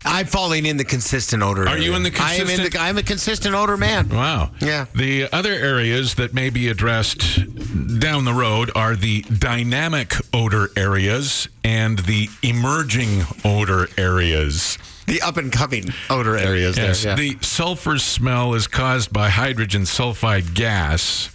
I'm 0.08 0.28
falling 0.28 0.68
in 0.68 0.78
the 0.78 0.84
consistent 0.84 1.41
odor. 1.41 1.68
Are 1.68 1.80
you 1.80 1.96
in 1.96 2.04
the 2.04 2.15
I 2.20 2.36
am 2.36 2.48
in 2.48 2.70
the. 2.70 2.78
I'm 2.80 2.98
a 2.98 3.04
consistent 3.04 3.56
odor 3.56 3.76
man. 3.76 4.10
Wow. 4.10 4.52
Yeah. 4.62 4.86
The 4.94 5.28
other 5.34 5.52
areas 5.52 6.15
that 6.15 6.34
may 6.34 6.52
be 6.52 6.68
addressed 6.68 7.39
down 8.00 8.24
the 8.26 8.34
road 8.34 8.70
are 8.76 8.96
the 8.96 9.24
dynamic 9.24 10.13
odor 10.32 10.70
areas 10.78 11.50
and 11.63 11.98
the 12.00 12.30
emerging 12.44 13.24
odor 13.44 13.88
areas. 13.98 14.78
The 15.08 15.22
up 15.22 15.38
and 15.38 15.52
coming 15.52 15.86
odor 16.10 16.38
areas. 16.38 16.78
Yes, 16.78 17.04
there. 17.04 17.12
Yeah. 17.12 17.15
the 17.15 17.38
sulfur 17.44 17.98
smell 17.98 18.54
is 18.54 18.68
caused 18.68 19.12
by 19.12 19.30
hydrogen 19.30 19.84
sulfide 19.84 20.54
gas, 20.54 21.30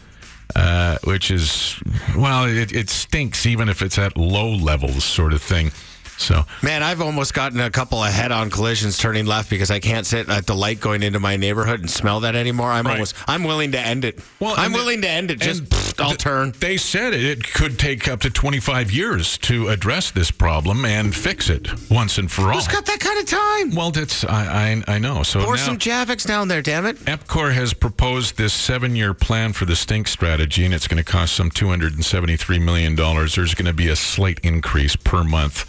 uh, 0.57 0.99
which 1.05 1.31
is, 1.31 1.81
well, 2.17 2.45
it, 2.45 2.73
it 2.73 2.91
stinks 2.91 3.47
even 3.47 3.69
if 3.69 3.83
it's 3.83 3.99
at 3.99 4.17
low 4.17 4.51
levels, 4.51 5.05
sort 5.05 5.33
of 5.33 5.43
thing. 5.43 5.73
So, 6.21 6.45
Man, 6.63 6.83
I've 6.83 7.01
almost 7.01 7.33
gotten 7.35 7.59
a 7.61 7.71
couple 7.71 8.03
of 8.05 8.13
head-on 8.13 8.51
collisions 8.51 8.99
turning 8.99 9.25
left 9.27 9.49
because 9.49 9.71
I 9.71 9.79
can't 9.81 10.07
sit 10.07 10.29
at 10.29 10.47
the 10.47 10.55
light 10.55 10.79
going 10.81 11.03
into 11.03 11.19
my 11.19 11.37
neighborhood 11.37 11.81
and 11.81 11.91
smell 11.91 12.21
that 12.21 12.35
anymore. 12.37 12.71
I'm 12.71 12.85
Right. 12.87 12.93
almost. 12.93 13.15
I'm 13.27 13.43
willing 13.45 13.73
to 13.73 13.81
end 13.81 14.05
it. 14.05 14.19
Well, 14.39 14.55
I'm 14.57 14.67
and 14.67 14.75
the- 14.75 14.79
willing 14.79 15.03
to 15.03 15.09
end 15.09 15.31
it. 15.31 15.41
Just 15.41 15.65
pfft, 15.65 16.01
I'll 16.01 16.09
th- 16.11 16.19
turn. 16.19 16.53
They 16.61 16.77
said 16.77 17.15
it, 17.15 17.25
it 17.25 17.53
could 17.53 17.79
take 17.79 18.07
up 18.07 18.21
to 18.21 18.31
25 18.31 18.91
years 18.91 19.39
to 19.39 19.69
address 19.69 20.11
this 20.11 20.31
problem 20.31 20.85
and 20.85 21.15
fix 21.15 21.49
it 21.49 21.69
once 21.91 22.19
and 22.19 22.31
for 22.31 22.49
all. 22.49 22.55
Who's 22.55 22.69
got 22.69 22.85
that 22.87 23.01
kind 23.01 23.19
of 23.19 23.27
time? 23.27 23.75
well, 23.75 23.91
that's 23.91 24.25
I, 24.25 24.83
I 24.89 24.95
I 24.95 24.99
know. 24.99 25.23
So 25.23 25.43
Pour 25.43 25.57
now, 25.57 25.63
some 25.65 25.79
Javex 25.79 26.27
down 26.27 26.49
there, 26.49 26.61
damn 26.63 26.85
it. 26.87 26.99
EPCOR 27.07 27.55
has 27.55 27.73
proposed 27.73 28.37
this 28.37 28.53
seven 28.53 28.95
year 28.95 29.15
plan 29.15 29.53
for 29.55 29.65
the 29.65 29.77
stink 29.77 30.07
strategy, 30.07 30.65
and 30.65 30.75
it's 30.75 30.87
going 30.87 31.03
to 31.03 31.11
cost 31.11 31.35
some 31.35 31.51
$273 31.51 32.61
million. 32.61 32.95
There's 32.95 33.55
going 33.55 33.67
to 33.67 33.73
be 33.73 33.89
a 33.89 33.97
slight 33.97 34.39
increase 34.43 34.97
per 34.97 35.25
month 35.25 35.65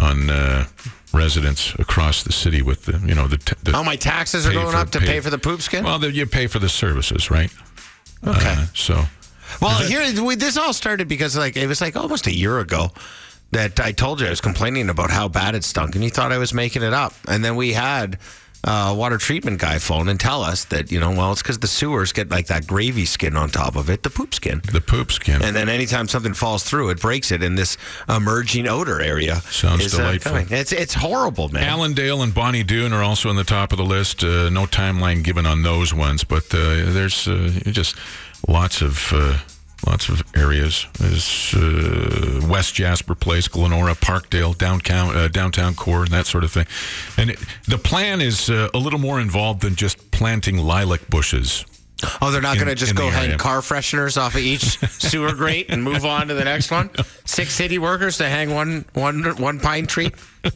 on 0.00 0.30
uh, 0.30 0.66
residents 1.12 1.74
across 1.78 2.22
the 2.22 2.32
city 2.32 2.62
with 2.62 2.84
the, 2.86 2.98
you 3.06 3.14
know, 3.14 3.26
the. 3.28 3.36
T- 3.38 3.54
the 3.62 3.76
Oh, 3.76 3.84
my 3.84 3.96
taxes 3.96 4.46
are 4.46 4.52
going 4.52 4.70
for- 4.70 4.76
up 4.76 4.90
to 4.90 5.00
pay 5.00 5.20
for 5.20 5.30
the 5.30 5.38
poop 5.38 5.62
skin. 5.62 5.84
Well, 5.84 6.04
you 6.04 6.26
pay 6.26 6.46
for 6.46 6.58
the 6.58 6.68
services, 6.68 7.30
right? 7.30 7.50
okay. 8.26 8.54
Uh, 8.58 8.66
so. 8.74 9.04
Well, 9.60 9.78
here 9.86 10.22
we, 10.24 10.34
this 10.34 10.56
all 10.56 10.72
started 10.72 11.06
because 11.08 11.36
like 11.36 11.56
it 11.56 11.66
was 11.66 11.80
like 11.80 11.96
almost 11.96 12.26
a 12.26 12.34
year 12.34 12.58
ago 12.58 12.90
that 13.52 13.78
I 13.78 13.92
told 13.92 14.20
you 14.20 14.26
I 14.26 14.30
was 14.30 14.40
complaining 14.40 14.88
about 14.90 15.10
how 15.10 15.28
bad 15.28 15.54
it 15.54 15.62
stunk, 15.62 15.94
and 15.94 16.02
you 16.02 16.10
thought 16.10 16.32
I 16.32 16.38
was 16.38 16.52
making 16.52 16.82
it 16.82 16.92
up. 16.92 17.12
And 17.28 17.44
then 17.44 17.54
we 17.54 17.72
had 17.72 18.18
uh, 18.64 18.94
water 18.96 19.18
treatment 19.18 19.60
guy 19.60 19.78
phone 19.78 20.08
and 20.08 20.18
tell 20.18 20.42
us 20.42 20.64
that 20.66 20.90
you 20.90 20.98
know, 20.98 21.10
well, 21.10 21.32
it's 21.32 21.42
because 21.42 21.58
the 21.58 21.66
sewers 21.68 22.12
get 22.12 22.30
like 22.30 22.46
that 22.46 22.66
gravy 22.66 23.04
skin 23.04 23.36
on 23.36 23.50
top 23.50 23.76
of 23.76 23.90
it, 23.90 24.02
the 24.02 24.10
poop 24.10 24.34
skin. 24.34 24.62
The 24.72 24.80
poop 24.80 25.12
skin. 25.12 25.42
And 25.42 25.54
then 25.54 25.68
anytime 25.68 26.08
something 26.08 26.34
falls 26.34 26.64
through, 26.64 26.90
it 26.90 27.00
breaks 27.00 27.30
it 27.30 27.42
in 27.42 27.54
this 27.54 27.76
emerging 28.08 28.66
odor 28.66 29.00
area. 29.00 29.36
Sounds 29.50 29.84
is, 29.84 29.94
uh, 29.94 29.98
delightful. 29.98 30.32
coming. 30.32 30.46
it's 30.50 30.72
it's 30.72 30.94
horrible, 30.94 31.48
man. 31.50 31.64
Allendale 31.64 32.22
and 32.22 32.34
Bonnie 32.34 32.62
Doon 32.64 32.92
are 32.92 33.02
also 33.02 33.28
on 33.28 33.36
the 33.36 33.44
top 33.44 33.72
of 33.72 33.78
the 33.78 33.84
list. 33.84 34.24
Uh, 34.24 34.48
no 34.50 34.64
timeline 34.64 35.22
given 35.22 35.46
on 35.46 35.62
those 35.62 35.92
ones, 35.92 36.24
but 36.24 36.44
uh, 36.54 36.90
there's 36.90 37.28
uh, 37.28 37.50
just 37.66 37.96
lots 38.48 38.82
of 38.82 39.12
uh, 39.12 39.38
lots 39.86 40.08
of 40.08 40.22
areas. 40.34 40.86
There's 40.98 41.54
uh, 41.54 42.46
West 42.48 42.74
Jasper 42.74 43.14
Place, 43.14 43.48
Glenora, 43.48 43.94
Parkdale, 43.94 44.56
downtown 44.56 45.16
uh, 45.16 45.28
downtown 45.28 45.74
core, 45.74 46.02
and 46.04 46.12
that 46.12 46.26
sort 46.26 46.44
of 46.44 46.52
thing. 46.52 46.66
And 47.16 47.30
it, 47.30 47.38
the 47.68 47.78
plan 47.78 48.20
is 48.20 48.50
uh, 48.50 48.68
a 48.74 48.78
little 48.78 48.98
more 48.98 49.20
involved 49.20 49.60
than 49.62 49.74
just 49.74 50.10
planting 50.10 50.58
lilac 50.58 51.08
bushes. 51.08 51.64
Oh, 52.20 52.30
they're 52.30 52.42
not 52.42 52.56
going 52.56 52.68
to 52.68 52.74
just 52.74 52.94
go 52.94 53.08
hang 53.08 53.38
car 53.38 53.60
fresheners 53.60 54.20
off 54.20 54.34
of 54.34 54.40
each 54.40 54.78
sewer 54.90 55.32
grate 55.32 55.66
and 55.68 55.82
move 55.82 56.04
on 56.04 56.28
to 56.28 56.34
the 56.34 56.44
next 56.44 56.70
one. 56.70 56.90
Six 57.24 57.52
city 57.52 57.78
workers 57.78 58.18
to 58.18 58.28
hang 58.28 58.54
one 58.54 58.84
one 58.94 59.22
one 59.36 59.60
pine 59.60 59.86
tree. 59.86 60.10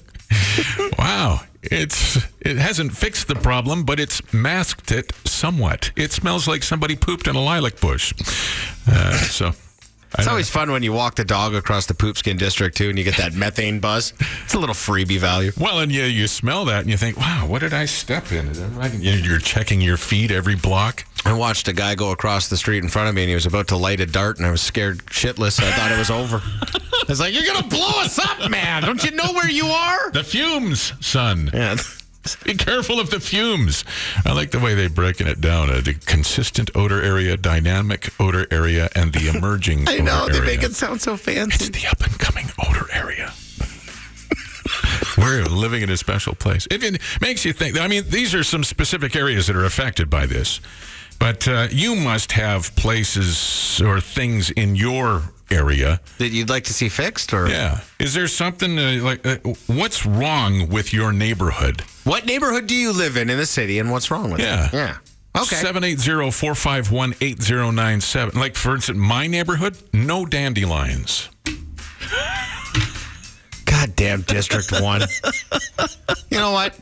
Wow. 0.98 1.40
It's 1.62 2.16
it 2.40 2.56
hasn't 2.56 2.92
fixed 2.96 3.26
the 3.28 3.34
problem, 3.34 3.84
but 3.84 3.98
it's 3.98 4.22
masked 4.32 4.92
it 4.92 5.12
somewhat. 5.24 5.90
It 5.96 6.12
smells 6.12 6.46
like 6.46 6.62
somebody 6.62 6.94
pooped 6.96 7.26
in 7.26 7.34
a 7.36 7.42
lilac 7.42 7.80
bush. 7.80 8.12
Uh, 8.86 9.12
so 9.18 9.52
It's 10.18 10.26
always 10.28 10.48
fun 10.48 10.70
when 10.70 10.82
you 10.82 10.92
walk 10.92 11.16
the 11.16 11.24
dog 11.24 11.54
across 11.54 11.86
the 11.86 11.94
poopskin 11.94 12.38
district 12.38 12.76
too, 12.76 12.88
and 12.88 12.96
you 12.98 13.04
get 13.04 13.16
that 13.16 13.34
methane 13.34 13.80
buzz. 13.80 14.14
It's 14.44 14.54
a 14.54 14.58
little 14.58 14.74
freebie 14.74 15.18
value. 15.18 15.50
well, 15.58 15.80
and 15.80 15.90
you 15.92 16.04
you 16.04 16.28
smell 16.28 16.64
that 16.66 16.80
and 16.82 16.90
you 16.90 16.96
think, 16.96 17.16
wow, 17.18 17.44
what 17.46 17.58
did 17.60 17.74
I 17.74 17.86
step 17.86 18.30
in? 18.32 18.46
Is 18.48 18.60
that 18.60 18.68
right? 18.68 18.94
You- 18.94 19.12
You're 19.12 19.38
checking 19.40 19.80
your 19.80 19.96
feet 19.96 20.30
every 20.30 20.54
block. 20.56 21.04
I 21.24 21.32
watched 21.32 21.66
a 21.68 21.72
guy 21.72 21.96
go 21.96 22.12
across 22.12 22.48
the 22.48 22.56
street 22.56 22.82
in 22.84 22.88
front 22.88 23.08
of 23.08 23.14
me, 23.16 23.22
and 23.22 23.28
he 23.28 23.34
was 23.34 23.44
about 23.46 23.66
to 23.68 23.76
light 23.76 24.00
a 24.00 24.06
dart, 24.06 24.38
and 24.38 24.46
I 24.46 24.50
was 24.52 24.62
scared 24.62 24.98
shitless. 25.06 25.60
I 25.62 25.70
thought 25.72 25.90
it 25.90 25.98
was 25.98 26.10
over. 26.10 26.40
I 27.08 27.12
was 27.12 27.20
like, 27.20 27.32
"You're 27.32 27.46
gonna 27.46 27.66
blow 27.66 28.02
us 28.02 28.18
up, 28.18 28.50
man! 28.50 28.82
Don't 28.82 29.02
you 29.02 29.12
know 29.12 29.32
where 29.32 29.50
you 29.50 29.66
are?" 29.66 30.10
The 30.10 30.22
fumes, 30.24 30.92
son. 31.00 31.50
Yeah. 31.54 31.76
Be 32.44 32.54
careful 32.54 33.00
of 33.00 33.08
the 33.08 33.20
fumes. 33.20 33.84
I 34.26 34.32
like 34.32 34.50
the 34.50 34.58
way 34.58 34.74
they've 34.74 34.94
broken 34.94 35.26
it 35.26 35.40
down. 35.40 35.70
Uh, 35.70 35.80
the 35.80 35.94
consistent 35.94 36.70
odor 36.74 37.02
area, 37.02 37.38
dynamic 37.38 38.10
odor 38.20 38.46
area, 38.50 38.90
and 38.94 39.14
the 39.14 39.28
emerging 39.34 39.88
I 39.88 39.98
know 39.98 40.26
they 40.28 40.36
area. 40.38 40.56
make 40.56 40.62
it 40.62 40.74
sound 40.74 41.00
so 41.00 41.16
fancy. 41.16 41.64
It's 41.66 41.70
the 41.80 41.88
up 41.88 42.00
and 42.04 42.18
coming 42.18 42.46
odor 42.68 42.86
area. 42.92 43.32
We're 45.16 45.44
living 45.46 45.82
in 45.82 45.90
a 45.90 45.96
special 45.96 46.34
place. 46.34 46.68
It, 46.70 46.82
it 46.84 47.00
makes 47.20 47.44
you 47.44 47.52
think. 47.54 47.80
I 47.80 47.88
mean, 47.88 48.04
these 48.08 48.34
are 48.34 48.44
some 48.44 48.62
specific 48.62 49.16
areas 49.16 49.46
that 49.46 49.56
are 49.56 49.64
affected 49.64 50.10
by 50.10 50.26
this, 50.26 50.60
but 51.18 51.48
uh, 51.48 51.68
you 51.70 51.96
must 51.96 52.32
have 52.32 52.74
places 52.76 53.80
or 53.84 54.00
things 54.00 54.50
in 54.50 54.76
your 54.76 55.22
area. 55.50 56.00
That 56.18 56.28
you'd 56.30 56.48
like 56.48 56.64
to 56.64 56.72
see 56.72 56.88
fixed, 56.88 57.32
or 57.32 57.48
Yeah. 57.48 57.80
Is 57.98 58.14
there 58.14 58.28
something 58.28 58.78
uh, 58.78 59.00
like 59.02 59.26
uh, 59.26 59.36
what's 59.66 60.04
wrong 60.06 60.68
with 60.68 60.92
your 60.92 61.12
neighborhood? 61.12 61.82
what 62.04 62.24
neighborhood 62.26 62.66
do 62.66 62.74
you 62.74 62.92
live 62.92 63.16
in 63.16 63.30
in 63.30 63.38
the 63.38 63.46
city, 63.46 63.78
and 63.78 63.90
what's 63.90 64.10
wrong 64.10 64.30
with 64.30 64.40
Yeah. 64.40 64.66
it? 64.68 64.72
Yeah. 64.74 64.96
Okay. 65.36 65.56
780-451-8097. 65.56 68.34
Like 68.34 68.56
for 68.56 68.74
instance, 68.74 68.98
my 68.98 69.26
neighborhood, 69.26 69.76
no 69.92 70.24
dandelions. 70.26 71.28
Goddamn 73.64 74.22
District 74.22 74.72
One. 74.82 75.02
you 76.30 76.38
know 76.38 76.52
what? 76.52 76.74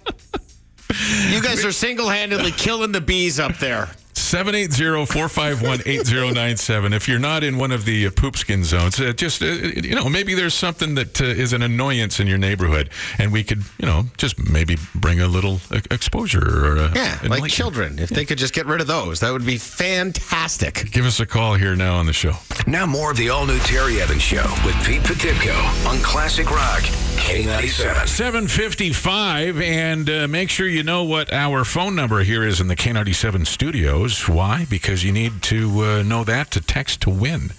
You 1.28 1.42
guys 1.42 1.64
are 1.64 1.72
single-handedly 1.72 2.52
killing 2.52 2.92
the 2.92 3.00
bees 3.00 3.40
up 3.40 3.58
there. 3.58 3.88
780-451-8097. 4.16 6.94
If 6.94 7.06
you're 7.08 7.18
not 7.18 7.44
in 7.44 7.58
one 7.58 7.70
of 7.70 7.84
the 7.84 8.06
uh, 8.06 8.10
poopskin 8.10 8.64
zones, 8.64 8.98
uh, 8.98 9.12
just, 9.12 9.42
uh, 9.42 9.46
you 9.46 9.94
know, 9.94 10.08
maybe 10.08 10.32
there's 10.34 10.54
something 10.54 10.94
that 10.94 11.20
uh, 11.20 11.24
is 11.26 11.52
an 11.52 11.60
annoyance 11.62 12.18
in 12.18 12.26
your 12.26 12.38
neighborhood, 12.38 12.88
and 13.18 13.30
we 13.32 13.44
could, 13.44 13.62
you 13.78 13.84
know, 13.86 14.04
just 14.16 14.38
maybe 14.50 14.78
bring 14.94 15.20
a 15.20 15.28
little 15.28 15.60
uh, 15.70 15.80
exposure. 15.90 16.40
Or, 16.40 16.78
uh, 16.78 16.92
Yeah, 16.94 17.18
like 17.28 17.50
children. 17.50 17.98
If 17.98 18.08
they 18.08 18.24
could 18.24 18.38
just 18.38 18.54
get 18.54 18.64
rid 18.66 18.80
of 18.80 18.86
those, 18.86 19.20
that 19.20 19.32
would 19.32 19.44
be 19.44 19.58
fantastic. 19.58 20.90
Give 20.90 21.04
us 21.04 21.20
a 21.20 21.26
call 21.26 21.54
here 21.54 21.76
now 21.76 21.96
on 21.96 22.06
the 22.06 22.12
show. 22.14 22.32
Now 22.66 22.86
more 22.86 23.10
of 23.10 23.16
the 23.18 23.28
all-new 23.30 23.58
Terry 23.60 24.00
Evans 24.00 24.22
Show 24.22 24.44
with 24.64 24.74
Pete 24.84 25.02
Potipcoe 25.02 25.86
on 25.86 25.98
Classic 26.02 26.50
Rock 26.50 26.80
K97. 27.16 28.08
755 28.08 29.60
and 29.60 30.08
uh, 30.10 30.26
make 30.28 30.48
sure 30.50 30.66
you 30.66 30.82
know 30.82 31.04
what 31.04 31.32
our 31.32 31.64
phone 31.64 31.94
number 31.94 32.22
here 32.22 32.44
is 32.44 32.60
in 32.60 32.68
the 32.68 32.76
K97 32.76 33.46
studios. 34.08 34.28
Why? 34.28 34.66
Because 34.68 35.04
you 35.04 35.12
need 35.12 35.42
to 35.42 35.80
uh, 35.82 36.02
know 36.02 36.24
that 36.24 36.50
to 36.52 36.60
text 36.60 37.02
to 37.02 37.10
win. 37.10 37.52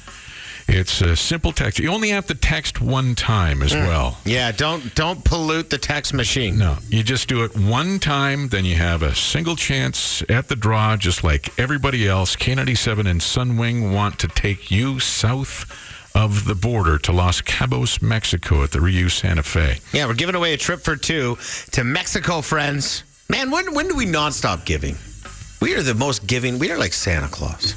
It's 0.70 1.00
a 1.02 1.16
simple 1.16 1.54
text. 1.54 1.80
You 1.80 1.92
only 1.92 2.10
have 2.10 2.28
to 2.28 2.36
text 2.36 2.82
one 2.82 3.16
time 3.16 3.64
as 3.64 3.74
well. 3.74 4.18
Yeah, 4.26 4.52
don't 4.52 4.94
don't 4.96 5.24
pollute 5.24 5.70
the 5.70 5.78
text 5.78 6.14
machine. 6.14 6.58
No, 6.58 6.78
you 6.90 7.04
just 7.04 7.30
do 7.30 7.46
it 7.46 7.56
one 7.56 8.00
time, 8.00 8.50
then 8.50 8.66
you 8.66 8.76
have 8.76 9.02
a 9.02 9.16
single 9.16 9.56
chance 9.56 10.24
at 10.28 10.50
the 10.50 10.58
draw, 10.58 10.98
just 10.98 11.24
like 11.24 11.58
everybody 11.58 12.06
else. 12.06 12.36
K97 12.36 13.08
and 13.10 13.22
Sunwing 13.22 13.94
want 13.94 14.20
to 14.20 14.28
take 14.28 14.70
you 14.70 15.00
south 15.00 15.72
of 16.14 16.44
the 16.44 16.56
border 16.56 16.98
to 16.98 17.14
Los 17.14 17.42
Cabos, 17.42 18.02
Mexico 18.02 18.62
at 18.64 18.72
the 18.72 18.80
Riu 18.80 19.10
Santa 19.10 19.44
Fe. 19.44 19.78
Yeah, 19.94 20.06
we're 20.08 20.16
giving 20.16 20.36
away 20.36 20.54
a 20.54 20.58
trip 20.58 20.82
for 20.82 20.98
two 20.98 21.38
to 21.72 21.86
Mexico, 21.86 22.42
friends. 22.42 23.04
Man, 23.30 23.52
when 23.52 23.74
when 23.74 23.88
do 23.88 23.96
we 23.96 24.06
not 24.06 24.34
stop 24.34 24.66
giving? 24.66 24.98
We 25.60 25.76
are 25.76 25.82
the 25.82 25.94
most 25.96 26.28
giving. 26.28 26.60
We 26.60 26.72
are 26.72 26.78
like 26.78 26.94
Santa 26.94 27.28
Claus, 27.28 27.74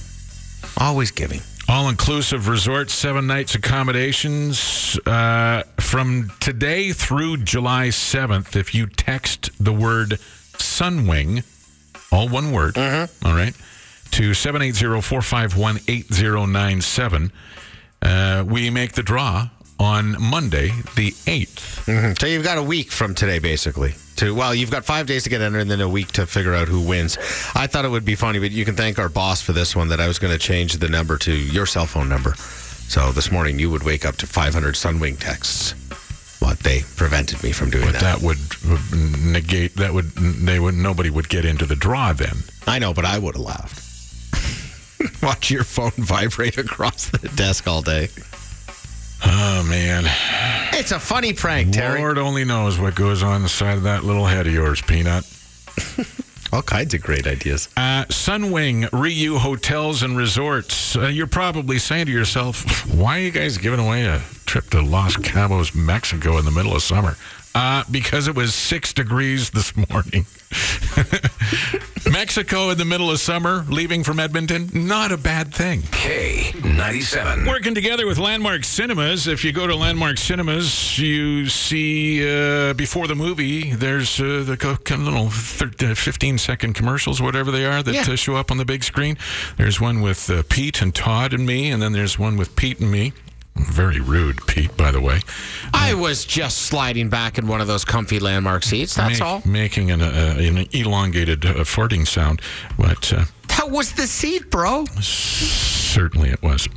always 0.76 1.10
giving. 1.10 1.40
All 1.68 1.88
inclusive 1.88 2.48
resort, 2.48 2.90
seven 2.90 3.26
nights 3.26 3.54
accommodations 3.54 4.98
uh, 5.06 5.62
from 5.78 6.30
today 6.40 6.92
through 6.92 7.38
July 7.38 7.88
7th. 7.88 8.56
If 8.56 8.74
you 8.74 8.86
text 8.86 9.50
the 9.62 9.72
word 9.72 10.18
Sunwing, 10.58 11.44
all 12.12 12.28
one 12.28 12.50
word, 12.52 12.76
all 12.76 13.34
right, 13.34 13.54
to 14.10 14.34
780 14.34 15.00
451 15.00 15.76
8097, 15.86 17.32
uh, 18.02 18.44
we 18.46 18.68
make 18.68 18.92
the 18.92 19.02
draw 19.02 19.48
on 19.80 20.14
Monday, 20.22 20.68
the 20.94 21.10
8th. 21.26 21.86
Mm-hmm. 21.86 22.12
So 22.20 22.26
you've 22.26 22.44
got 22.44 22.58
a 22.58 22.62
week 22.62 22.92
from 22.92 23.14
today, 23.14 23.38
basically. 23.38 23.94
To 24.16 24.34
well, 24.34 24.54
you've 24.54 24.70
got 24.70 24.84
five 24.84 25.06
days 25.06 25.24
to 25.24 25.30
get 25.30 25.40
entered, 25.40 25.60
and 25.60 25.70
then 25.70 25.80
a 25.80 25.88
week 25.88 26.12
to 26.12 26.26
figure 26.26 26.54
out 26.54 26.68
who 26.68 26.80
wins. 26.86 27.16
I 27.54 27.66
thought 27.66 27.86
it 27.86 27.88
would 27.90 28.04
be 28.04 28.14
funny, 28.14 28.38
but 28.38 28.50
you 28.50 28.66
can 28.66 28.76
thank 28.76 28.98
our 28.98 29.08
boss 29.08 29.40
for 29.40 29.52
this 29.52 29.74
one. 29.74 29.88
That 29.88 29.98
I 29.98 30.06
was 30.06 30.18
going 30.18 30.32
to 30.32 30.38
change 30.38 30.74
the 30.74 30.88
number 30.90 31.16
to 31.18 31.32
your 31.34 31.64
cell 31.64 31.86
phone 31.86 32.08
number. 32.10 32.34
So 32.34 33.12
this 33.12 33.32
morning 33.32 33.58
you 33.58 33.70
would 33.70 33.82
wake 33.82 34.04
up 34.04 34.16
to 34.16 34.26
500 34.26 34.74
Sunwing 34.74 35.18
texts. 35.18 35.74
But 36.40 36.58
they 36.60 36.80
prevented 36.96 37.42
me 37.42 37.52
from 37.52 37.70
doing 37.70 37.84
But 37.84 37.92
that. 37.94 38.18
that 38.18 38.22
would, 38.22 38.38
would 38.64 38.80
negate, 39.22 39.76
that 39.76 39.92
would, 39.92 40.10
they 40.12 40.58
would, 40.58 40.74
nobody 40.74 41.10
would 41.10 41.28
get 41.28 41.44
into 41.44 41.66
the 41.66 41.76
draw 41.76 42.12
then. 42.14 42.38
I 42.66 42.78
know, 42.78 42.92
but 42.94 43.04
I 43.04 43.18
would 43.18 43.36
have 43.36 43.44
laughed. 43.44 45.22
Watch 45.22 45.50
your 45.50 45.64
phone 45.64 45.92
vibrate 45.96 46.56
across 46.58 47.10
the 47.10 47.28
desk 47.28 47.68
all 47.68 47.82
day. 47.82 48.08
Oh, 49.24 49.66
man. 49.68 50.04
It's 50.72 50.92
a 50.92 50.98
funny 51.00 51.32
prank, 51.32 51.72
Terry. 51.72 51.98
Lord 52.00 52.18
only 52.18 52.44
knows 52.44 52.78
what 52.78 52.94
goes 52.94 53.22
on 53.22 53.42
the 53.42 53.48
side 53.48 53.76
of 53.76 53.82
that 53.84 54.04
little 54.04 54.26
head 54.26 54.46
of 54.46 54.52
yours, 54.52 54.80
Peanut. 54.80 55.24
All 56.52 56.62
kinds 56.62 56.94
of 56.94 57.02
great 57.02 57.26
ideas. 57.28 57.68
Uh, 57.76 58.04
Sunwing 58.06 58.88
Riu 58.90 59.38
Hotels 59.38 60.02
and 60.02 60.16
Resorts. 60.16 60.96
Uh, 60.96 61.06
you're 61.06 61.28
probably 61.28 61.78
saying 61.78 62.06
to 62.06 62.12
yourself, 62.12 62.88
why 62.92 63.18
are 63.18 63.22
you 63.22 63.30
guys 63.30 63.56
giving 63.56 63.78
away 63.78 64.06
a 64.06 64.20
trip 64.46 64.68
to 64.70 64.82
Los 64.82 65.16
Cabos, 65.16 65.74
Mexico 65.76 66.38
in 66.38 66.44
the 66.44 66.50
middle 66.50 66.74
of 66.74 66.82
summer? 66.82 67.16
Uh, 67.52 67.82
because 67.90 68.28
it 68.28 68.34
was 68.36 68.54
six 68.54 68.92
degrees 68.92 69.50
this 69.50 69.76
morning. 69.76 70.24
Mexico 72.10 72.70
in 72.70 72.78
the 72.78 72.84
middle 72.84 73.10
of 73.10 73.18
summer, 73.20 73.64
leaving 73.68 74.02
from 74.04 74.18
Edmonton, 74.20 74.68
not 74.72 75.10
a 75.12 75.16
bad 75.16 75.52
thing. 75.52 75.80
K97. 75.82 77.46
Working 77.48 77.74
together 77.74 78.06
with 78.06 78.18
Landmark 78.18 78.64
Cinemas. 78.64 79.26
If 79.26 79.44
you 79.44 79.52
go 79.52 79.66
to 79.66 79.74
Landmark 79.74 80.18
Cinemas, 80.18 80.98
you 80.98 81.46
see 81.48 82.22
uh, 82.24 82.72
before 82.74 83.06
the 83.08 83.14
movie, 83.16 83.72
there's 83.72 84.20
uh, 84.20 84.42
the 84.46 84.56
kind 84.56 85.02
of 85.02 85.08
little 85.08 85.30
thir- 85.30 85.90
uh, 85.90 85.94
15 85.94 86.38
second 86.38 86.74
commercials, 86.74 87.20
whatever 87.20 87.50
they 87.50 87.66
are, 87.66 87.82
that 87.82 87.94
Yeah. 87.94 88.04
uh, 88.12 88.16
show 88.16 88.36
up 88.36 88.50
on 88.50 88.56
the 88.58 88.64
big 88.64 88.84
screen. 88.84 89.16
There's 89.56 89.80
one 89.80 90.00
with 90.00 90.30
uh, 90.30 90.42
Pete 90.48 90.82
and 90.82 90.94
Todd 90.94 91.32
and 91.32 91.44
me, 91.46 91.70
and 91.70 91.82
then 91.82 91.92
there's 91.92 92.18
one 92.18 92.36
with 92.36 92.54
Pete 92.56 92.80
and 92.80 92.90
me. 92.90 93.12
Very 93.64 94.00
rude, 94.00 94.46
Pete, 94.46 94.76
by 94.76 94.90
the 94.90 95.00
way. 95.00 95.20
I 95.74 95.94
was 95.94 96.24
just 96.24 96.62
sliding 96.62 97.08
back 97.08 97.38
in 97.38 97.46
one 97.46 97.60
of 97.60 97.66
those 97.66 97.84
comfy 97.84 98.18
landmark 98.18 98.62
seats. 98.62 98.94
That's 98.94 99.20
Ma- 99.20 99.26
all. 99.26 99.42
Making 99.44 99.90
an, 99.90 100.02
uh, 100.02 100.36
an 100.38 100.66
elongated 100.72 101.44
uh, 101.44 101.54
farting 101.64 102.06
sound, 102.06 102.40
but. 102.78 103.12
That 103.56 103.70
was 103.70 103.92
the 103.92 104.06
seat, 104.06 104.50
bro. 104.50 104.84
Certainly 105.00 106.30
it 106.30 106.42
was. 106.42 106.68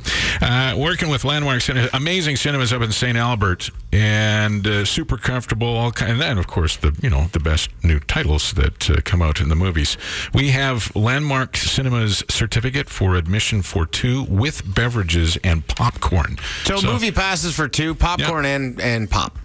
Uh, 0.42 0.74
working 0.76 1.08
with 1.08 1.24
Landmark 1.24 1.60
Cinema, 1.60 1.88
amazing 1.94 2.36
cinemas 2.36 2.72
up 2.72 2.82
in 2.82 2.90
St. 2.90 3.16
Albert, 3.16 3.70
and 3.92 4.66
uh, 4.66 4.84
super 4.84 5.16
comfortable. 5.16 5.68
All 5.68 5.92
kind, 5.92 6.12
and 6.12 6.20
then 6.20 6.36
of 6.36 6.46
course 6.46 6.76
the 6.76 6.94
you 7.00 7.08
know 7.10 7.28
the 7.32 7.38
best 7.38 7.70
new 7.84 8.00
titles 8.00 8.52
that 8.54 8.90
uh, 8.90 8.96
come 9.04 9.22
out 9.22 9.40
in 9.40 9.48
the 9.48 9.54
movies. 9.56 9.96
We 10.34 10.50
have 10.50 10.94
Landmark 10.96 11.56
Cinemas 11.56 12.24
certificate 12.28 12.88
for 12.90 13.14
admission 13.14 13.62
for 13.62 13.86
two 13.86 14.24
with 14.24 14.74
beverages 14.74 15.38
and 15.44 15.66
popcorn. 15.66 16.36
So, 16.64 16.80
movie 16.82 17.12
passes 17.12 17.54
for 17.54 17.68
two, 17.68 17.94
popcorn 17.94 18.44
and, 18.44 18.80
and 18.80 19.08
pop. 19.10 19.38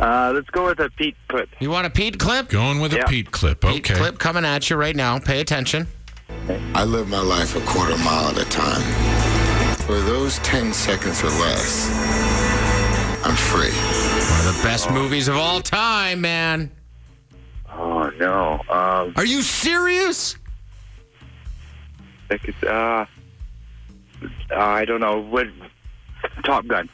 Uh, 0.00 0.32
let's 0.34 0.48
go 0.48 0.66
with 0.66 0.80
a 0.80 0.88
Pete 0.90 1.16
clip. 1.28 1.48
You 1.60 1.68
want 1.70 1.86
a 1.86 1.90
Pete 1.90 2.18
clip? 2.18 2.48
Going 2.48 2.80
with 2.80 2.92
a 2.94 2.98
Yeah. 2.98 3.06
Pete 3.06 3.30
clip. 3.30 3.62
Okay. 3.64 3.74
Pete 3.74 3.90
Okay. 3.90 4.00
clip 4.00 4.18
coming 4.18 4.44
at 4.46 4.70
you 4.70 4.76
right 4.76 4.96
now. 4.96 5.18
Pay 5.18 5.40
attention. 5.40 5.86
I 6.74 6.84
live 6.84 7.08
my 7.08 7.20
life 7.20 7.54
a 7.54 7.60
quarter 7.60 7.98
mile 7.98 8.28
at 8.30 8.38
a 8.38 8.44
time. 8.46 8.80
For 9.86 10.00
those 10.00 10.38
10 10.38 10.72
seconds 10.72 11.22
or 11.22 11.28
less, 11.28 11.90
I'm 13.26 13.36
free. 13.36 13.70
One 13.72 14.46
of 14.48 14.56
the 14.56 14.60
best 14.62 14.90
movies 14.90 15.28
of 15.28 15.36
all 15.36 15.60
time, 15.60 16.20
man. 16.22 16.70
Oh 17.70 18.10
no. 18.18 18.60
Um, 18.70 19.12
Are 19.16 19.24
you 19.24 19.42
serious? 19.42 20.36
I 22.30 22.38
could, 22.38 22.54
uh, 22.64 23.04
uh, 24.50 24.56
I 24.56 24.84
don't 24.84 25.00
know. 25.00 25.20
What? 25.20 25.48
Top 26.44 26.66
Gun. 26.66 26.88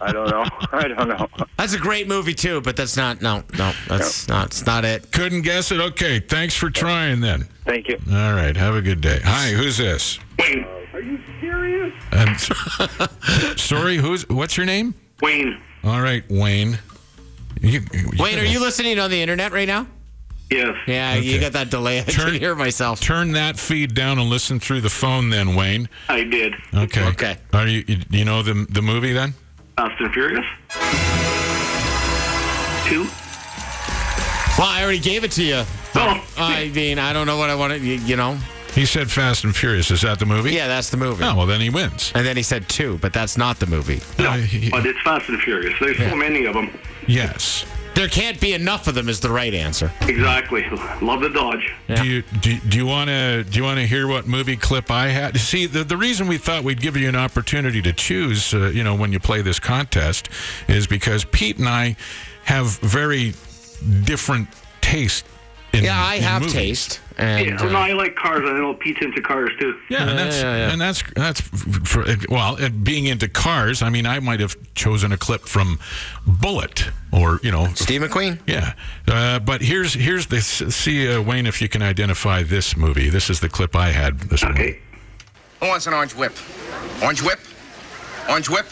I 0.00 0.10
don't 0.12 0.30
know. 0.30 0.44
I 0.72 0.88
don't 0.88 1.08
know. 1.08 1.28
That's 1.56 1.74
a 1.74 1.78
great 1.78 2.08
movie 2.08 2.34
too, 2.34 2.60
but 2.60 2.76
that's 2.76 2.96
not. 2.96 3.22
No, 3.22 3.42
no, 3.58 3.72
that's 3.88 4.28
not. 4.28 4.46
It's 4.46 4.66
not 4.66 4.84
it. 4.84 5.10
Couldn't 5.12 5.42
guess 5.42 5.70
it. 5.72 5.80
Okay. 5.80 6.20
Thanks 6.20 6.54
for 6.54 6.70
trying 6.70 7.20
then. 7.20 7.48
Thank 7.64 7.88
you. 7.88 7.98
All 8.10 8.34
right. 8.34 8.56
Have 8.56 8.74
a 8.74 8.82
good 8.82 9.00
day. 9.00 9.20
Hi. 9.24 9.50
Who's 9.50 9.76
this? 9.76 10.18
Wayne. 10.38 10.66
Are 10.92 11.00
you 11.02 11.18
serious? 11.40 11.92
And 12.12 12.40
sorry, 13.58 13.96
who's 13.96 14.28
what's 14.28 14.56
your 14.56 14.66
name? 14.66 14.94
Wayne. 15.20 15.60
All 15.84 16.00
right, 16.00 16.24
Wayne. 16.30 16.78
You, 17.60 17.80
you 17.92 18.10
Wait, 18.18 18.38
are 18.38 18.44
you 18.44 18.60
listening 18.60 18.98
on 18.98 19.10
the 19.10 19.20
internet 19.20 19.52
right 19.52 19.68
now? 19.68 19.86
Yes. 20.50 20.76
Yeah, 20.86 21.14
you 21.16 21.40
got 21.40 21.52
that 21.54 21.70
delay. 21.70 21.98
I 22.00 22.02
Turn- 22.04 22.30
can 22.32 22.40
hear 22.40 22.54
myself. 22.54 23.00
turn 23.00 23.32
that 23.32 23.58
feed 23.58 23.94
down 23.94 24.18
and 24.18 24.30
listen 24.30 24.60
through 24.60 24.80
the 24.82 24.90
phone 24.90 25.28
then, 25.30 25.54
Wayne? 25.56 25.88
I 26.08 26.22
did. 26.24 26.54
Okay. 26.74 27.04
Okay. 27.08 27.36
Are 27.52 27.66
you 27.66 27.84
you 27.88 27.96
you 28.10 28.24
know 28.24 28.42
the 28.42 28.66
the 28.70 28.82
movie 28.82 29.12
then? 29.12 29.34
Fast 29.76 30.00
and 30.00 30.12
Furious. 30.12 30.44
Two. 32.86 33.02
Well, 34.58 34.68
I 34.68 34.80
already 34.82 35.00
gave 35.00 35.24
it 35.24 35.32
to 35.32 35.42
you. 35.42 35.64
Oh. 35.96 36.24
I 36.38 36.68
mean, 36.74 36.98
I 36.98 37.12
don't 37.12 37.26
know 37.26 37.36
what 37.36 37.50
I 37.50 37.54
wanted. 37.56 37.82
You, 37.82 37.94
you 37.94 38.16
know. 38.16 38.38
He 38.74 38.86
said 38.86 39.10
Fast 39.10 39.44
and 39.44 39.54
Furious. 39.56 39.90
Is 39.90 40.02
that 40.02 40.18
the 40.18 40.26
movie? 40.26 40.52
Yeah, 40.52 40.68
that's 40.68 40.90
the 40.90 40.96
movie. 40.96 41.24
Oh 41.24 41.34
well, 41.34 41.46
then 41.46 41.60
he 41.60 41.68
wins. 41.70 42.12
And 42.14 42.24
then 42.26 42.36
he 42.36 42.42
said 42.42 42.68
two, 42.68 42.98
but 42.98 43.12
that's 43.12 43.36
not 43.36 43.58
the 43.58 43.66
movie. 43.66 44.00
Uh, 44.18 44.36
he- 44.38 44.70
But 44.70 44.86
it's 44.86 45.00
Fast 45.02 45.28
and 45.28 45.40
Furious. 45.42 45.74
There's 45.80 45.96
so 45.98 46.14
many 46.14 46.44
of 46.46 46.54
them. 46.54 46.70
yes. 47.08 47.66
There 47.96 48.08
can't 48.08 48.38
be 48.38 48.52
enough 48.52 48.88
of 48.88 48.94
them. 48.94 49.08
Is 49.08 49.20
the 49.20 49.30
right 49.30 49.54
answer. 49.54 49.90
Exactly. 50.02 50.68
Love 51.00 51.22
the 51.22 51.30
Dodge. 51.30 51.72
Yeah. 51.88 52.02
Do 52.02 52.06
you 52.06 52.22
do, 52.42 52.58
do 52.58 52.76
you 52.76 52.84
want 52.84 53.08
to 53.08 53.42
do 53.42 53.58
you 53.58 53.64
want 53.64 53.80
to 53.80 53.86
hear 53.86 54.06
what 54.06 54.26
movie 54.26 54.56
clip 54.58 54.90
I 54.90 55.08
had? 55.08 55.38
See, 55.38 55.64
the 55.64 55.82
the 55.82 55.96
reason 55.96 56.28
we 56.28 56.36
thought 56.36 56.62
we'd 56.62 56.82
give 56.82 56.94
you 56.98 57.08
an 57.08 57.16
opportunity 57.16 57.80
to 57.80 57.94
choose, 57.94 58.52
uh, 58.52 58.66
you 58.66 58.84
know, 58.84 58.94
when 58.94 59.12
you 59.12 59.18
play 59.18 59.40
this 59.40 59.58
contest, 59.58 60.28
is 60.68 60.86
because 60.86 61.24
Pete 61.24 61.56
and 61.56 61.68
I 61.70 61.96
have 62.44 62.78
very 62.80 63.32
different 64.04 64.48
taste. 64.82 65.24
In, 65.76 65.84
Yeah, 65.84 66.02
I 66.02 66.14
in 66.16 66.22
have 66.22 66.42
movies. 66.42 66.54
taste. 66.54 67.00
And 67.18 67.46
Yeah, 67.46 67.60
uh, 67.60 67.70
no, 67.70 67.78
I 67.78 67.92
like 67.92 68.14
cars. 68.14 68.42
I 68.44 68.58
know 68.58 68.74
Pete's 68.74 69.00
into 69.00 69.22
cars 69.22 69.50
too. 69.58 69.78
Yeah, 69.88 70.08
and 70.08 70.18
that's 70.18 70.36
yeah, 70.42 70.56
yeah. 70.56 70.72
and 70.72 70.80
that's 70.80 71.02
that's 71.14 71.40
for, 71.40 72.04
well, 72.28 72.56
being 72.82 73.06
into 73.06 73.28
cars. 73.28 73.82
I 73.82 73.88
mean, 73.90 74.06
I 74.06 74.20
might 74.20 74.40
have 74.40 74.56
chosen 74.74 75.12
a 75.12 75.16
clip 75.16 75.42
from 75.42 75.78
Bullitt 76.26 76.90
or 77.12 77.40
you 77.42 77.50
know, 77.50 77.68
Steve 77.74 78.02
McQueen. 78.02 78.38
yeah. 78.46 78.74
Uh, 79.08 79.38
but 79.38 79.62
here's 79.62 79.94
here's 79.94 80.26
the 80.26 80.40
see 80.40 81.12
uh, 81.12 81.22
Wayne 81.22 81.46
if 81.46 81.62
you 81.62 81.68
can 81.68 81.82
identify 81.82 82.42
this 82.42 82.76
movie. 82.76 83.08
This 83.08 83.30
is 83.30 83.40
the 83.40 83.48
clip 83.48 83.74
I 83.74 83.90
had 83.90 84.18
this 84.20 84.42
morning. 84.42 84.62
Okay. 84.62 84.80
Who 85.60 85.68
wants 85.68 85.86
an 85.86 85.94
orange 85.94 86.14
whip? 86.14 86.36
Orange 87.02 87.22
whip? 87.22 87.40
Orange 88.28 88.50
whip? 88.50 88.66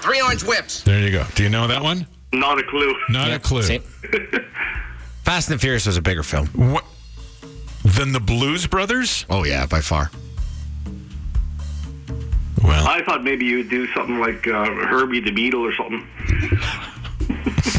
Three 0.00 0.20
orange 0.20 0.42
whips. 0.42 0.82
There 0.82 1.00
you 1.00 1.10
go. 1.12 1.24
Do 1.34 1.42
you 1.44 1.48
know 1.48 1.66
that 1.68 1.82
one? 1.82 2.06
Not 2.32 2.58
a 2.58 2.64
clue. 2.64 2.94
Not 3.08 3.30
a 3.30 3.38
clue. 3.38 3.62
See? 5.26 5.30
Fast 5.32 5.50
and 5.50 5.60
Furious 5.60 5.86
was 5.86 5.96
a 5.96 6.02
bigger 6.02 6.22
film. 6.22 6.46
What? 6.48 6.84
Than 7.84 8.12
the 8.12 8.20
Blues 8.20 8.66
Brothers? 8.66 9.26
Oh 9.28 9.44
yeah, 9.44 9.66
by 9.66 9.80
far. 9.80 10.10
Well, 12.62 12.86
I 12.86 13.02
thought 13.02 13.24
maybe 13.24 13.44
you'd 13.44 13.68
do 13.68 13.86
something 13.92 14.18
like 14.20 14.46
uh, 14.46 14.64
Herbie 14.64 15.20
the 15.20 15.32
Beetle 15.32 15.64
or 15.64 15.74
something. 15.74 16.06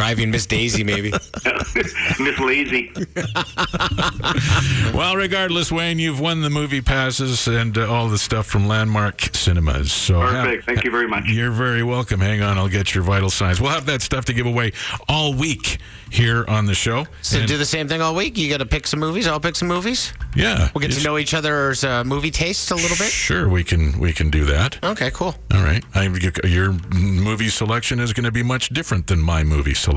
Driving 0.00 0.30
Miss 0.30 0.46
Daisy, 0.46 0.82
maybe. 0.82 1.10
Miss 1.74 2.38
Lazy. 2.38 2.90
well, 4.94 5.14
regardless, 5.14 5.70
Wayne, 5.70 5.98
you've 5.98 6.20
won 6.20 6.40
the 6.40 6.48
movie 6.48 6.80
passes 6.80 7.46
and 7.46 7.76
uh, 7.76 7.92
all 7.92 8.08
the 8.08 8.16
stuff 8.16 8.46
from 8.46 8.66
Landmark 8.66 9.20
Cinemas. 9.34 9.92
So 9.92 10.22
Perfect. 10.22 10.64
Thank 10.64 10.84
you 10.84 10.90
very 10.90 11.06
much. 11.06 11.24
You're 11.26 11.50
very 11.50 11.82
welcome. 11.82 12.18
Hang 12.18 12.40
on, 12.40 12.56
I'll 12.56 12.70
get 12.70 12.94
your 12.94 13.04
vital 13.04 13.28
signs. 13.28 13.60
We'll 13.60 13.72
have 13.72 13.84
that 13.86 14.00
stuff 14.00 14.24
to 14.24 14.32
give 14.32 14.46
away 14.46 14.72
all 15.06 15.34
week 15.34 15.76
here 16.08 16.46
on 16.48 16.64
the 16.64 16.74
show. 16.74 17.06
So 17.20 17.38
And- 17.38 17.46
do 17.46 17.58
the 17.58 17.66
same 17.66 17.86
thing 17.86 18.00
all 18.00 18.14
week. 18.14 18.38
You 18.38 18.48
got 18.48 18.58
to 18.58 18.66
pick 18.66 18.86
some 18.86 19.00
movies. 19.00 19.26
I'll 19.26 19.38
pick 19.38 19.54
some 19.54 19.68
movies. 19.68 20.14
yeah, 20.34 20.70
We'll 20.74 20.80
get 20.80 20.92
to 20.92 21.04
know 21.04 21.18
each 21.18 21.34
other's 21.34 21.84
uh, 21.84 22.04
movie 22.04 22.30
tastes 22.30 22.70
a 22.70 22.74
little 22.74 22.96
bit. 22.96 23.12
Sure, 23.12 23.50
we 23.50 23.64
can 23.64 23.98
we 23.98 24.14
can 24.14 24.30
do 24.30 24.46
that. 24.46 24.82
Okay, 24.82 25.10
cool. 25.10 25.34
All 25.52 25.62
right. 25.62 25.84
I, 25.94 26.04
your 26.46 26.72
movie 26.90 27.50
selection 27.50 28.00
is 28.00 28.14
going 28.14 28.24
to 28.24 28.32
be 28.32 28.42
much 28.42 28.70
different 28.70 29.06
than 29.06 29.20
my 29.20 29.44
movie 29.44 29.74
selection. 29.74 29.89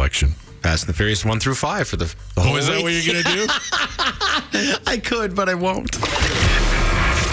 Fast 0.62 0.84
and 0.84 0.90
the 0.90 0.94
Furious 0.98 1.26
one 1.26 1.40
through 1.40 1.56
five 1.56 1.88
for 1.88 1.98
the, 1.98 2.06
the 2.06 2.16
oh, 2.38 2.42
whole 2.42 2.54
Oh, 2.54 2.58
is 2.58 2.68
that 2.68 2.76
week. 2.78 2.84
what 2.84 2.94
you're 2.94 3.14
going 3.14 3.24
to 3.26 3.34
do? 3.34 4.78
I 4.88 4.98
could, 4.98 5.36
but 5.36 5.50
I 5.50 5.56
won't. 5.56 5.98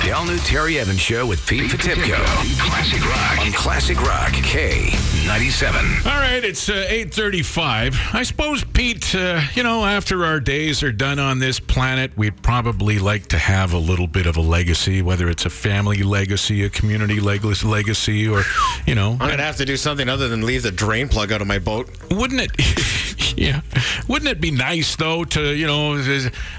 The 0.03 0.13
all 0.13 0.25
new 0.25 0.39
Terry 0.39 0.79
Evans 0.79 0.99
Show 0.99 1.27
with 1.27 1.47
Pete 1.47 1.71
Potipcoe. 1.71 2.25
Classic 2.59 3.05
Rock. 3.05 3.39
On 3.47 3.53
Classic 3.53 4.01
Rock 4.01 4.33
K97. 4.33 6.07
All 6.07 6.19
right, 6.19 6.43
it's 6.43 6.71
uh, 6.71 6.87
8:35. 6.89 8.15
I 8.15 8.23
suppose 8.23 8.65
Pete, 8.65 9.15
uh, 9.15 9.43
you 9.55 9.63
know, 9.63 9.85
after 9.85 10.25
our 10.25 10.41
days 10.41 10.83
are 10.83 10.91
done 10.91 11.19
on 11.19 11.39
this 11.39 11.61
planet, 11.61 12.17
we'd 12.17 12.43
probably 12.43 12.99
like 12.99 13.27
to 13.29 13.39
have 13.39 13.75
a 13.75 13.79
little 13.79 14.07
bit 14.07 14.27
of 14.27 14.39
a 14.39 14.41
legacy, 14.41 15.03
whether 15.03 15.29
it's 15.29 15.45
a 15.45 15.51
family 15.51 16.03
legacy, 16.03 16.65
a 16.65 16.71
community 16.71 17.21
leg- 17.21 17.45
legacy, 17.63 18.27
or, 18.27 18.43
you 18.87 18.95
know, 18.95 19.13
I'm 19.21 19.29
gonna 19.31 19.43
have 19.43 19.57
to 19.57 19.67
do 19.67 19.77
something 19.77 20.09
other 20.09 20.29
than 20.29 20.47
leave 20.47 20.63
the 20.63 20.73
drain 20.73 21.09
plug 21.09 21.31
out 21.31 21.43
of 21.43 21.47
my 21.47 21.59
boat. 21.59 21.91
wouldn't 22.11 22.41
it? 22.41 23.37
yeah, 23.39 23.61
wouldn't 24.09 24.31
it 24.31 24.41
be 24.41 24.51
nice 24.51 24.97
though 24.97 25.25
to, 25.25 25.55
you 25.55 25.67
know, 25.67 26.03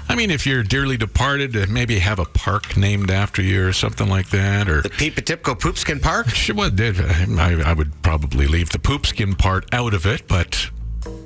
I 0.08 0.14
mean, 0.14 0.30
if 0.30 0.46
you're 0.46 0.62
dearly 0.62 0.96
departed, 0.96 1.52
to 1.54 1.66
maybe 1.66 1.98
have 1.98 2.18
a 2.20 2.24
park 2.24 2.76
named 2.76 3.10
after 3.10 3.31
you 3.40 3.66
or 3.66 3.72
something 3.72 4.08
like 4.08 4.28
that, 4.30 4.68
or. 4.68 4.82
Pete 4.82 5.14
Potipcoe 5.14 5.54
Poopskin 5.58 6.02
Park. 6.02 6.26
Well, 6.54 6.68
did 6.70 7.00
I, 7.00 7.70
I 7.70 7.72
would 7.72 8.02
probably 8.02 8.46
leave 8.46 8.70
the 8.70 8.78
poopskin 8.78 9.38
part 9.38 9.72
out 9.72 9.94
of 9.94 10.04
it, 10.04 10.28
but 10.28 10.68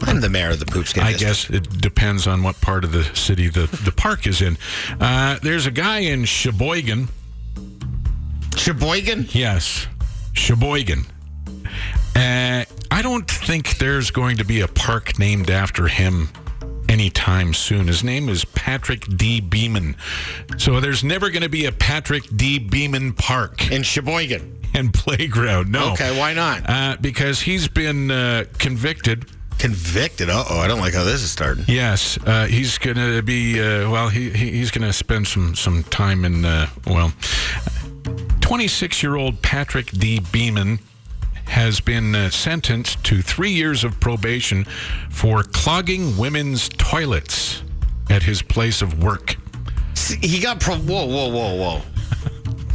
I'm 0.03 0.21
the 0.21 0.29
mayor 0.29 0.51
of 0.51 0.61
the 0.61 0.67
Poopskin. 0.67 1.03
I 1.03 1.13
district. 1.13 1.21
guess 1.21 1.51
it 1.75 1.81
depends 1.81 2.27
on 2.27 2.43
what 2.43 2.61
part 2.61 2.85
of 2.85 2.93
the 2.93 3.03
city 3.17 3.49
the, 3.49 3.67
the 3.85 3.93
park 3.93 4.27
is 4.27 4.41
in. 4.41 4.57
Uh, 5.01 5.39
there's 5.43 5.67
a 5.67 5.71
guy 5.71 6.01
in 6.01 6.25
Sheboygan. 6.27 7.09
Sheboygan. 8.57 9.27
Yes, 9.31 9.87
Sheboygan. 10.33 11.07
Uh, 12.15 12.65
I 12.91 13.03
don't 13.03 13.29
think 13.31 13.79
there's 13.79 14.11
going 14.11 14.37
to 14.39 14.45
be 14.45 14.61
a 14.61 14.69
park 14.69 15.19
named 15.19 15.51
after 15.51 15.89
him 15.89 16.29
anytime 16.97 17.53
soon. 17.53 17.87
His 17.87 18.03
name 18.03 18.31
is 18.31 18.47
Patrick 18.47 19.05
D. 19.19 19.39
Beeman. 19.43 19.97
So 20.57 20.81
there's 20.81 21.05
never 21.05 21.29
going 21.29 21.43
to 21.43 21.49
be 21.51 21.67
a 21.67 21.73
Patrick 21.73 22.25
D. 22.35 22.59
Beeman 22.59 23.13
Park 23.13 23.71
in 23.71 23.83
Sheboygan. 23.83 24.63
and 24.73 24.95
playground. 24.95 25.71
No. 25.71 25.93
Okay, 25.93 26.19
why 26.19 26.33
not? 26.33 26.63
Uh, 26.67 26.97
because 26.99 27.41
he's 27.41 27.69
been 27.69 28.11
uh, 28.11 28.45
convicted 28.59 29.27
Convicted. 29.59 30.29
Uh 30.29 30.45
oh, 30.51 30.59
I 30.59 30.69
don't 30.69 30.81
like 30.81 30.93
how 30.93 31.03
this 31.05 31.23
is 31.23 31.31
starting. 31.31 31.65
Yes, 31.67 32.19
uh, 32.27 32.45
he's 32.45 32.77
going 32.77 32.97
to 32.99 33.23
be. 33.23 33.59
Uh, 33.59 33.91
well, 33.91 34.11
he, 34.11 34.29
he 34.29 34.51
he's 34.51 34.71
going 34.71 34.87
to 34.87 34.93
spend 34.93 35.27
some 35.27 35.55
some 35.55 35.83
time 35.85 36.27
in. 36.27 36.45
Uh, 36.45 36.69
well, 36.87 37.11
26 38.43 39.03
year 39.03 39.17
old 39.17 39.41
Patrick 39.41 39.87
D. 39.93 40.21
Beeman 40.31 40.79
has 41.47 41.81
been 41.81 42.15
uh, 42.15 42.31
sentenced 42.31 43.03
to 43.05 43.23
three 43.23 43.51
years 43.51 43.85
of 43.85 43.99
probation 44.01 44.65
for 45.11 45.43
clogging 45.43 46.17
women's 46.17 46.69
toilets 46.69 47.63
at 48.11 48.23
his 48.23 48.43
place 48.43 48.83
of 48.83 49.03
work. 49.03 49.37
He 50.21 50.39
got 50.39 50.61
pro. 50.61 50.77
Whoa, 50.77 51.07
whoa, 51.07 51.29
whoa, 51.31 51.55
whoa. 51.55 51.83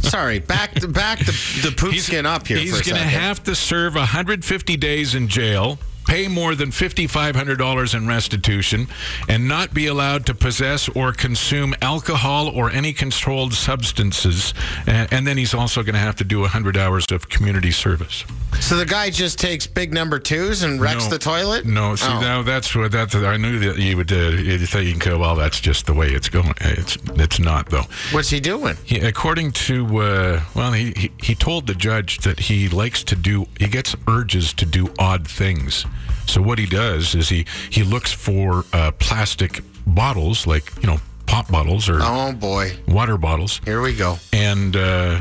sorry. 0.00 0.38
Back 0.40 0.74
to 0.74 0.88
back 0.88 1.20
the 1.20 1.60
the 1.62 1.74
poop 1.76 1.94
skin 1.94 2.26
up 2.26 2.46
here. 2.46 2.58
He's 2.58 2.82
going 2.82 3.00
to 3.00 3.08
have 3.08 3.42
to 3.44 3.54
serve 3.54 3.94
150 3.94 4.76
days 4.76 5.14
in 5.14 5.28
jail, 5.28 5.78
pay 6.06 6.28
more 6.28 6.54
than 6.54 6.70
$5,500 6.70 7.94
in 7.94 8.06
restitution, 8.08 8.86
and 9.28 9.48
not 9.48 9.72
be 9.74 9.86
allowed 9.86 10.26
to 10.26 10.34
possess 10.34 10.88
or 10.90 11.12
consume 11.12 11.74
alcohol 11.82 12.48
or 12.48 12.70
any 12.70 12.92
controlled 12.92 13.52
substances. 13.54 14.54
And, 14.86 15.12
and 15.12 15.26
then 15.26 15.36
he's 15.36 15.54
also 15.54 15.82
going 15.82 15.94
to 15.94 16.00
have 16.00 16.16
to 16.16 16.24
do 16.24 16.40
100 16.40 16.76
hours 16.76 17.06
of 17.10 17.28
community 17.28 17.70
service. 17.70 18.24
So 18.60 18.76
the 18.76 18.86
guy 18.86 19.10
just 19.10 19.38
takes 19.38 19.66
big 19.66 19.92
number 19.92 20.18
twos 20.18 20.62
and 20.62 20.80
wrecks 20.80 21.04
No. 21.04 21.10
the 21.10 21.18
toilet. 21.18 21.64
No, 21.64 21.96
see 21.96 22.06
Oh. 22.08 22.20
now 22.20 22.42
that's 22.42 22.74
what 22.74 22.92
that 22.92 23.14
I 23.14 23.36
knew 23.36 23.58
that 23.60 23.78
you 23.78 23.96
would 23.96 24.12
uh, 24.12 24.16
you 24.30 24.58
think 24.58 25.06
well 25.06 25.34
that's 25.36 25.58
just 25.60 25.86
the 25.86 25.94
way 25.94 26.08
it's 26.08 26.28
going. 26.28 26.52
It's 26.60 26.98
it's 27.14 27.38
not 27.38 27.70
though. 27.70 27.84
What's 28.12 28.28
he 28.28 28.40
doing? 28.40 28.76
He, 28.84 28.98
according 28.98 29.52
to 29.52 29.98
uh, 29.98 30.40
well, 30.54 30.72
he, 30.72 30.92
he 30.96 31.10
he 31.18 31.34
told 31.34 31.66
the 31.66 31.74
judge 31.74 32.18
that 32.18 32.38
he 32.40 32.68
likes 32.68 33.02
to 33.04 33.16
do. 33.16 33.46
He 33.58 33.68
gets 33.68 33.96
urges 34.06 34.52
to 34.54 34.66
do 34.66 34.92
odd 34.98 35.26
things. 35.26 35.86
So 36.26 36.40
what 36.40 36.58
he 36.58 36.66
does 36.66 37.14
is 37.14 37.28
he 37.28 37.46
he 37.70 37.82
looks 37.82 38.12
for 38.12 38.64
uh, 38.72 38.92
plastic 38.98 39.60
bottles, 39.86 40.46
like 40.46 40.72
you 40.82 40.86
know 40.88 40.98
pop 41.26 41.48
bottles 41.50 41.88
or 41.88 41.98
Oh 42.02 42.32
boy, 42.32 42.72
water 42.88 43.16
bottles, 43.18 43.60
here 43.64 43.80
we 43.82 43.94
go. 43.94 44.18
and 44.32 44.76
uh, 44.76 45.20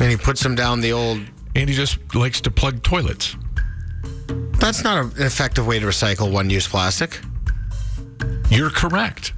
And 0.00 0.10
he 0.10 0.16
puts 0.16 0.42
them 0.42 0.54
down 0.54 0.80
the 0.80 0.92
old. 0.92 1.20
and 1.56 1.68
he 1.68 1.74
just 1.74 1.98
likes 2.14 2.40
to 2.42 2.50
plug 2.50 2.82
toilets. 2.82 3.36
That's 4.58 4.82
not 4.82 5.04
an 5.04 5.22
effective 5.22 5.66
way 5.66 5.78
to 5.78 5.86
recycle 5.86 6.32
one-use 6.32 6.66
plastic. 6.68 7.20
You're 8.50 8.70
correct. 8.70 9.32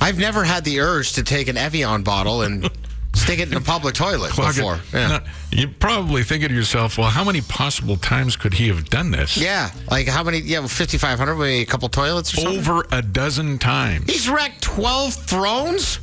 I've 0.00 0.18
never 0.18 0.44
had 0.44 0.64
the 0.64 0.80
urge 0.80 1.12
to 1.14 1.22
take 1.22 1.48
an 1.48 1.56
Evian 1.56 2.02
bottle 2.02 2.42
and 2.42 2.70
stick 3.26 3.40
it 3.40 3.50
in 3.50 3.56
a 3.56 3.60
public 3.60 3.94
toilet 3.94 4.30
Clog 4.30 4.54
before. 4.54 4.80
Yeah. 4.92 5.20
You're 5.50 5.70
probably 5.80 6.22
thinking 6.22 6.48
to 6.48 6.54
yourself, 6.54 6.96
well, 6.98 7.10
how 7.10 7.24
many 7.24 7.40
possible 7.42 7.96
times 7.96 8.36
could 8.36 8.54
he 8.54 8.68
have 8.68 8.88
done 8.88 9.10
this? 9.10 9.36
Yeah, 9.36 9.70
like 9.90 10.06
how 10.06 10.22
many? 10.22 10.38
Yeah, 10.38 10.60
5,500, 10.60 11.34
maybe 11.36 11.62
a 11.62 11.66
couple 11.66 11.88
toilets 11.88 12.32
or 12.34 12.40
something. 12.40 12.58
Over 12.58 12.86
a 12.92 13.02
dozen 13.02 13.58
times. 13.58 14.10
He's 14.10 14.28
wrecked 14.28 14.62
12 14.62 15.14
thrones? 15.14 16.00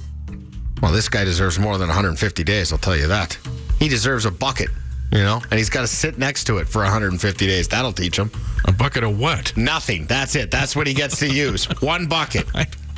Well, 0.82 0.92
this 0.92 1.08
guy 1.08 1.24
deserves 1.24 1.58
more 1.60 1.78
than 1.78 1.88
150 1.88 2.44
days, 2.44 2.72
I'll 2.74 2.78
tell 2.78 2.98
you 2.98 3.08
that. 3.08 3.38
He 3.80 3.88
deserves 3.88 4.26
a 4.26 4.32
bucket, 4.32 4.70
you 5.12 5.20
know, 5.20 5.42
and 5.50 5.58
he's 5.58 5.70
got 5.70 5.82
to 5.82 5.88
sit 5.88 6.18
next 6.18 6.44
to 6.46 6.58
it 6.58 6.68
for 6.68 6.80
150 6.80 7.48
days. 7.48 7.68
That'll 7.70 7.94
teach 7.94 8.18
him. 8.18 8.32
A 8.66 8.72
bucket 8.72 9.04
of 9.04 9.18
what? 9.20 9.56
Nothing. 9.56 10.06
That's 10.08 10.36
it. 10.36 10.52
That's 10.52 10.76
what 10.76 10.88
he 10.88 10.94
gets 10.94 11.20
to 11.20 11.30
use. 11.30 11.66
One 11.82 12.08
bucket. 12.08 12.46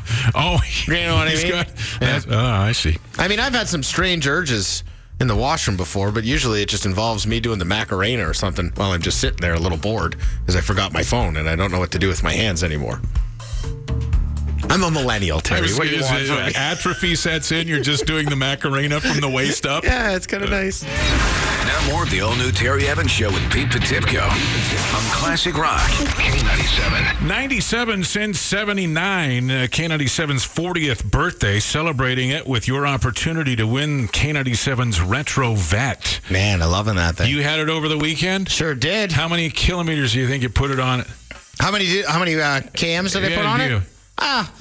Oh, 0.35 0.59
You 0.87 0.93
know 0.93 1.15
what 1.15 1.27
I 1.27 1.35
mean? 1.35 1.51
Got, 1.51 1.67
Yeah. 2.01 2.21
Oh, 2.29 2.37
I 2.37 2.71
see. 2.71 2.97
I 3.17 3.27
mean, 3.27 3.39
I've 3.39 3.53
had 3.53 3.67
some 3.67 3.83
strange 3.83 4.27
urges 4.27 4.83
in 5.19 5.27
the 5.27 5.35
washroom 5.35 5.77
before, 5.77 6.11
but 6.11 6.23
usually 6.23 6.61
it 6.61 6.69
just 6.69 6.85
involves 6.85 7.25
me 7.25 7.39
doing 7.39 7.59
the 7.59 7.65
Macarena 7.65 8.27
or 8.27 8.33
something 8.33 8.71
while 8.75 8.91
I'm 8.91 9.01
just 9.01 9.19
sitting 9.21 9.39
there 9.39 9.53
a 9.53 9.59
little 9.59 9.77
bored 9.77 10.17
because 10.41 10.55
I 10.55 10.61
forgot 10.61 10.91
my 10.91 11.03
phone 11.03 11.37
and 11.37 11.47
I 11.49 11.55
don't 11.55 11.71
know 11.71 11.79
what 11.79 11.91
to 11.91 11.99
do 11.99 12.07
with 12.07 12.21
my 12.23 12.33
hands 12.33 12.63
anymore. 12.63 12.99
I'm 14.69 14.83
a 14.83 14.91
millennial, 14.91 15.39
Terry. 15.39 15.71
What 15.73 15.83
do 15.83 15.89
you 15.89 15.99
Is 15.99 16.09
want 16.09 16.21
it- 16.23 16.27
from 16.27 16.61
atrophy 16.61 17.15
sets 17.15 17.51
in. 17.51 17.67
You're 17.67 17.79
just 17.81 18.05
doing 18.05 18.27
the 18.27 18.35
Macarena 18.35 18.99
from 18.99 19.19
the 19.21 19.29
waist 19.29 19.65
up. 19.65 19.83
Yeah, 19.95 20.15
it's 20.15 20.27
kind 20.27 20.43
of 20.43 20.49
nice. 20.49 20.83
Now 20.83 21.87
more 21.91 22.03
of 22.03 22.09
the 22.09 22.21
all-new 22.21 22.51
Terry 22.51 22.87
Evans 22.87 23.11
Show 23.11 23.31
with 23.31 23.51
Pete 23.51 23.69
Potipcoe 23.69 24.21
on 24.27 25.01
Classic 25.11 25.55
Rock 25.57 25.79
K97. 26.17 27.25
97 27.27 28.03
since 28.03 28.39
79, 28.39 29.49
uh, 29.51 29.53
K97's 29.69 30.45
40th 30.45 31.09
birthday, 31.09 31.59
celebrating 31.59 32.29
it 32.31 32.45
with 32.47 32.67
your 32.67 32.85
opportunity 32.87 33.55
to 33.55 33.65
win 33.65 34.07
K97's 34.09 34.99
Retro 35.01 35.53
Vet. 35.55 36.19
Man, 36.29 36.61
I'm 36.61 36.71
loving 36.71 36.95
that 36.95 37.15
thing. 37.17 37.29
You 37.29 37.43
had 37.43 37.59
it 37.59 37.69
over 37.69 37.87
the 37.87 37.97
weekend? 37.97 38.49
sure 38.49 38.75
did. 38.75 39.11
How 39.11 39.27
many 39.27 39.49
kilometers 39.49 40.13
do 40.13 40.19
you 40.19 40.27
think 40.27 40.43
you 40.43 40.49
put 40.49 40.71
it 40.71 40.79
on? 40.79 41.05
How 41.59 41.71
many? 41.71 41.85
Did, 41.85 42.05
how 42.05 42.19
many 42.19 42.35
uh, 42.35 42.61
KMs 42.73 43.13
did 43.13 43.23
I 43.23 43.27
Yeah, 43.29 43.37
put 43.37 43.45
on 43.45 43.59
you. 43.61 43.77
it? 43.77 43.83
Ah, 44.17 44.51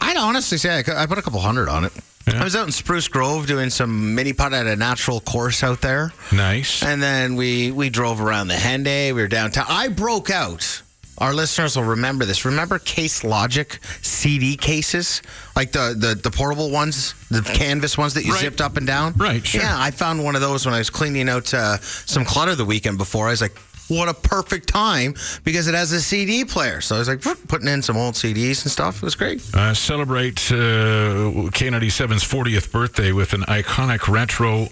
I'd 0.00 0.16
honestly 0.16 0.58
say 0.58 0.82
I, 0.86 1.02
I 1.02 1.06
put 1.06 1.18
a 1.18 1.22
couple 1.22 1.40
hundred 1.40 1.68
on 1.68 1.84
it. 1.84 1.92
Yeah. 2.26 2.40
I 2.40 2.44
was 2.44 2.56
out 2.56 2.64
in 2.66 2.72
Spruce 2.72 3.08
Grove 3.08 3.46
doing 3.46 3.68
some 3.70 4.14
mini 4.14 4.32
putt 4.32 4.54
at 4.54 4.66
a 4.66 4.76
natural 4.76 5.20
course 5.20 5.62
out 5.62 5.80
there. 5.82 6.10
Nice. 6.32 6.82
And 6.82 7.02
then 7.02 7.36
we 7.36 7.70
we 7.70 7.90
drove 7.90 8.20
around 8.20 8.48
the 8.48 8.54
Henday. 8.54 9.08
We 9.14 9.20
were 9.22 9.28
downtown. 9.28 9.66
I 9.68 9.88
broke 9.88 10.30
out. 10.30 10.82
Our 11.18 11.32
listeners 11.32 11.76
will 11.76 11.84
remember 11.84 12.24
this. 12.24 12.44
Remember 12.44 12.78
Case 12.80 13.22
Logic 13.22 13.78
CD 14.02 14.56
cases, 14.56 15.22
like 15.54 15.70
the 15.72 15.94
the, 15.96 16.14
the 16.14 16.30
portable 16.30 16.70
ones, 16.70 17.14
the 17.30 17.42
canvas 17.42 17.96
ones 17.98 18.14
that 18.14 18.24
you 18.24 18.32
Right. 18.32 18.40
zipped 18.40 18.60
up 18.60 18.76
and 18.78 18.86
down. 18.86 19.12
Right, 19.16 19.44
sure. 19.46 19.60
Yeah, 19.60 19.76
I 19.78 19.90
found 19.92 20.24
one 20.24 20.34
of 20.34 20.40
those 20.40 20.64
when 20.66 20.74
I 20.74 20.78
was 20.78 20.90
cleaning 20.90 21.28
out 21.28 21.52
uh, 21.54 21.78
some 21.78 22.24
clutter 22.24 22.54
the 22.56 22.64
weekend 22.64 22.98
before. 22.98 23.28
I 23.28 23.30
was 23.30 23.40
like, 23.42 23.56
what 23.88 24.08
a 24.08 24.14
perfect 24.14 24.68
time 24.68 25.14
because 25.44 25.68
it 25.68 25.74
has 25.74 25.92
a 25.92 26.00
CD 26.00 26.44
player. 26.44 26.80
So 26.80 26.96
I 26.96 26.98
was 26.98 27.08
like 27.08 27.20
putting 27.48 27.68
in 27.68 27.82
some 27.82 27.96
old 27.96 28.14
CDs 28.14 28.62
and 28.62 28.70
stuff. 28.70 28.96
It 28.96 29.02
was 29.02 29.14
great. 29.14 29.42
Uh, 29.54 29.74
celebrate 29.74 30.50
uh, 30.50 31.50
K97's 31.50 32.24
40th 32.24 32.72
birthday 32.72 33.12
with 33.12 33.32
an 33.32 33.42
iconic 33.42 34.08
retro 34.08 34.68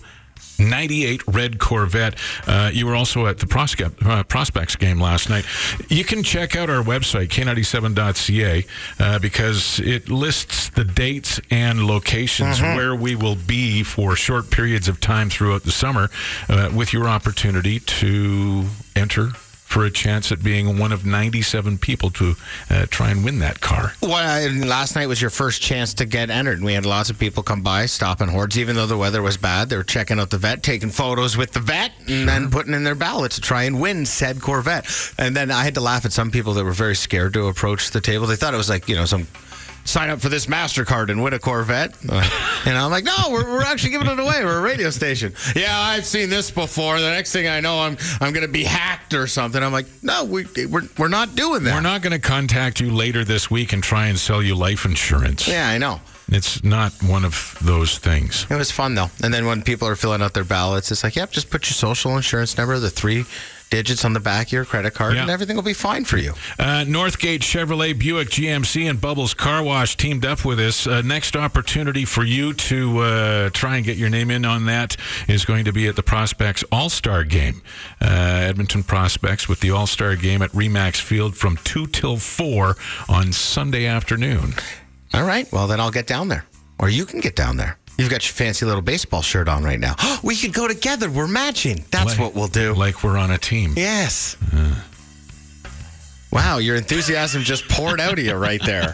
98 0.59 1.26
red 1.26 1.59
Corvette. 1.59 2.16
Uh, 2.46 2.70
you 2.72 2.87
were 2.87 2.94
also 2.94 3.26
at 3.26 3.38
the 3.38 3.46
Prospect, 3.46 4.05
uh, 4.05 4.22
Prospects 4.24 4.76
game 4.76 5.00
last 5.00 5.28
night. 5.28 5.44
You 5.88 6.05
can 6.05 6.22
check 6.22 6.57
out 6.57 6.70
our 6.70 6.83
website, 6.83 7.28
k97.ca, 7.28 8.64
uh, 8.98 9.18
because 9.18 9.81
it 9.81 10.09
lists 10.09 10.70
the 10.70 10.85
dates 10.85 11.40
and 11.50 11.87
locations 11.87 12.61
where 12.61 12.94
we 12.94 13.16
will 13.16 13.37
be 13.37 13.83
for 13.83 14.16
short 14.16 14.50
periods 14.50 14.88
of 14.88 15.00
time 15.00 15.31
throughout 15.31 15.64
the 15.64 15.72
summer 15.72 16.11
uh, 16.48 16.70
with 16.74 16.92
your 16.92 17.09
opportunity 17.09 17.81
to 17.81 18.66
enter 18.94 19.31
for 19.73 19.87
a 19.87 19.91
chance 19.91 20.31
at 20.31 20.43
being 20.45 20.79
one 20.79 20.93
of 20.93 21.07
97 21.07 21.79
people 21.79 22.11
to 22.11 22.35
uh, 22.69 22.85
try 22.91 23.11
and 23.11 23.25
win 23.25 23.39
that 23.39 23.59
car. 23.63 23.95
Well, 24.03 24.13
I- 24.13 24.47
last 24.49 24.95
night 24.97 25.07
was 25.07 25.19
your 25.19 25.31
first 25.31 25.63
chance 25.63 25.95
to 25.95 26.05
get 26.05 26.29
entered. 26.29 26.63
We 26.63 26.75
had 26.75 26.85
lots 26.85 27.09
of 27.09 27.19
people 27.19 27.43
come 27.43 27.63
by, 27.63 27.87
stopping 27.87 28.29
hordes. 28.29 28.59
Even 28.59 28.77
though 28.77 28.87
the 28.87 28.99
weather 28.99 29.23
was 29.23 29.39
bad, 29.39 29.71
they 29.71 29.77
were 29.79 29.83
checking 29.83 30.21
out 30.21 30.29
the 30.29 30.37
vet, 30.37 30.63
taking 30.63 30.91
photos 30.91 31.39
with 31.39 31.53
the 31.53 31.61
vet, 31.61 31.93
and 32.07 32.29
then 32.29 32.51
putting 32.51 32.75
in 32.75 32.85
their 32.85 32.95
ballot 32.95 33.33
to 33.33 33.41
try 33.41 33.63
and 33.63 33.81
win 33.81 34.05
said 34.05 34.43
Corvette. 34.43 34.87
And 35.17 35.35
then 35.35 35.51
I 35.51 35.65
had 35.65 35.75
to 35.75 35.81
laugh 35.81 36.05
at 36.05 36.13
some 36.13 36.31
people 36.31 36.53
that 36.55 36.65
were 36.65 36.73
very 36.73 36.95
scared 36.95 37.33
to 37.33 37.47
approach 37.47 37.93
the 37.93 38.01
table. 38.03 38.27
They 38.27 38.37
thought 38.37 38.53
it 38.53 38.59
was 38.59 38.69
like 38.69 38.89
you 38.91 38.95
know 38.97 39.07
some. 39.07 39.27
Sign 39.85 40.11
up 40.11 40.21
for 40.21 40.29
this 40.29 40.47
MasterCard 40.47 41.11
and 41.11 41.23
win 41.23 41.33
a 41.33 41.38
Corvette. 41.38 41.97
Uh, 42.09 42.62
and 42.66 42.79
I'm 42.79 42.90
like, 42.90 43.05
no, 43.05 43.12
we're, 43.31 43.45
we're 43.51 43.62
actually 43.62 43.90
giving 43.90 44.07
it 44.07 44.18
away. 44.18 44.45
We're 44.45 44.59
a 44.59 44.62
radio 44.62 44.90
station. 44.90 45.35
Yeah, 45.57 45.77
I've 45.77 46.07
seen 46.07 46.31
this 46.31 46.51
before. 46.51 47.01
The 47.01 47.11
next 47.11 47.33
thing 47.33 47.49
I 47.49 47.61
know, 47.61 47.81
I'm 47.81 47.97
I'm 48.21 48.33
going 48.33 48.47
to 48.47 48.53
be 48.53 48.64
hacked 48.64 49.12
or 49.12 49.27
something. 49.27 49.62
I'm 49.62 49.73
like, 49.73 49.87
no, 50.03 50.25
we, 50.25 50.47
we're, 50.66 50.83
we're 50.99 51.09
not 51.09 51.35
doing 51.35 51.64
that. 51.64 51.75
We're 51.75 51.81
not 51.81 52.01
going 52.03 52.12
to 52.12 52.21
contact 52.21 52.81
you 52.81 52.92
later 52.92 53.25
this 53.25 53.51
week 53.51 53.73
and 53.73 53.83
try 53.83 54.07
and 54.07 54.18
sell 54.18 54.42
you 54.42 54.55
life 54.55 54.85
insurance. 54.85 55.49
Yeah, 55.49 55.68
I 55.68 55.79
know. 55.79 56.01
It's 56.29 56.62
not 56.64 56.92
one 57.03 57.25
of 57.25 57.59
those 57.61 57.99
things. 57.99 58.47
It 58.49 58.55
was 58.55 58.71
fun 58.71 58.95
though. 58.95 59.11
And 59.23 59.35
then 59.35 59.47
when 59.47 59.62
people 59.62 59.88
are 59.88 59.97
filling 59.97 60.23
out 60.23 60.33
their 60.33 60.45
ballots, 60.45 60.90
it's 60.90 61.05
like, 61.05 61.16
yep, 61.16 61.31
just 61.31 61.51
put 61.51 61.66
your 61.68 61.75
social 61.75 62.16
insurance 62.16 62.57
number, 62.57 62.79
the 62.79 62.88
three 62.88 63.25
digits 63.73 64.05
on 64.05 64.13
the 64.13 64.21
back 64.21 64.49
of 64.49 64.53
your 64.53 64.65
credit 64.67 64.93
card, 64.93 65.15
Yeah. 65.15 65.23
and 65.23 65.31
everything 65.31 65.57
will 65.57 65.63
be 65.63 65.73
fine 65.73 66.05
for 66.05 66.19
you. 66.19 66.35
Uh, 66.59 66.85
Northgate 66.87 67.41
Chevrolet 67.41 67.99
Buick 67.99 68.29
GMC 68.29 68.87
and 68.89 69.01
Bubbles 69.01 69.33
Car 69.33 69.63
Wash 69.63 69.97
teamed 69.97 70.27
up 70.27 70.45
with 70.45 70.61
us. 70.61 70.87
Uh, 70.87 71.01
next 71.01 71.35
opportunity 71.37 72.05
for 72.05 72.23
you 72.23 72.53
to 72.53 72.99
uh, 73.01 73.51
try 73.51 73.77
and 73.77 73.85
get 73.87 73.97
your 73.97 74.11
name 74.11 74.31
in 74.31 74.45
on 74.45 74.67
that 74.67 74.97
is 75.27 75.47
going 75.47 75.65
to 75.65 75.73
be 75.73 75.87
at 75.89 75.97
the 75.97 76.03
Prospects 76.03 76.63
All 76.71 76.91
Star 76.91 77.25
Game. 77.25 77.63
Uh, 78.01 78.05
Edmonton 78.51 78.83
Prospects 78.83 79.49
with 79.49 79.61
the 79.61 79.71
All 79.71 79.87
Star 79.87 80.17
Game 80.17 80.43
at 80.43 80.51
Remax 80.51 81.01
Field 81.01 81.35
from 81.35 81.57
2 81.65 81.87
till 81.87 82.19
4 82.19 82.77
on 83.09 83.33
Sunday 83.33 83.87
afternoon. 83.87 84.55
All 85.15 85.25
right. 85.25 85.51
Well, 85.51 85.67
then 85.67 85.81
I'll 85.81 85.91
get 85.91 86.07
down 86.07 86.29
there, 86.29 86.45
or 86.79 86.91
you 86.91 87.07
can 87.07 87.21
get 87.21 87.35
down 87.37 87.57
there. 87.57 87.79
You've 87.98 88.11
got 88.11 88.24
your 88.26 88.33
fancy 88.33 88.64
little 88.66 88.83
baseball 88.83 89.22
shirt 89.22 89.48
on 89.48 89.62
right 89.62 89.78
now. 89.81 89.94
we 90.22 90.35
could 90.37 90.52
go 90.52 90.66
together. 90.68 91.11
We're 91.11 91.28
matching. 91.28 91.85
That's 91.90 92.11
Like- 92.12 92.18
what 92.18 92.35
we'll 92.35 92.48
do. 92.48 92.74
Like 92.74 93.05
we're 93.05 93.18
on 93.18 93.31
a 93.31 93.38
team. 93.38 93.74
yes. 93.76 94.37
Uh. 94.52 94.74
Wow, 96.31 96.57
your 96.59 96.76
enthusiasm 96.76 97.42
just 97.42 97.68
poured 97.68 98.01
out 98.01 98.14
of 98.14 98.24
you 98.24 98.32
right 98.34 98.61
there. 98.64 98.90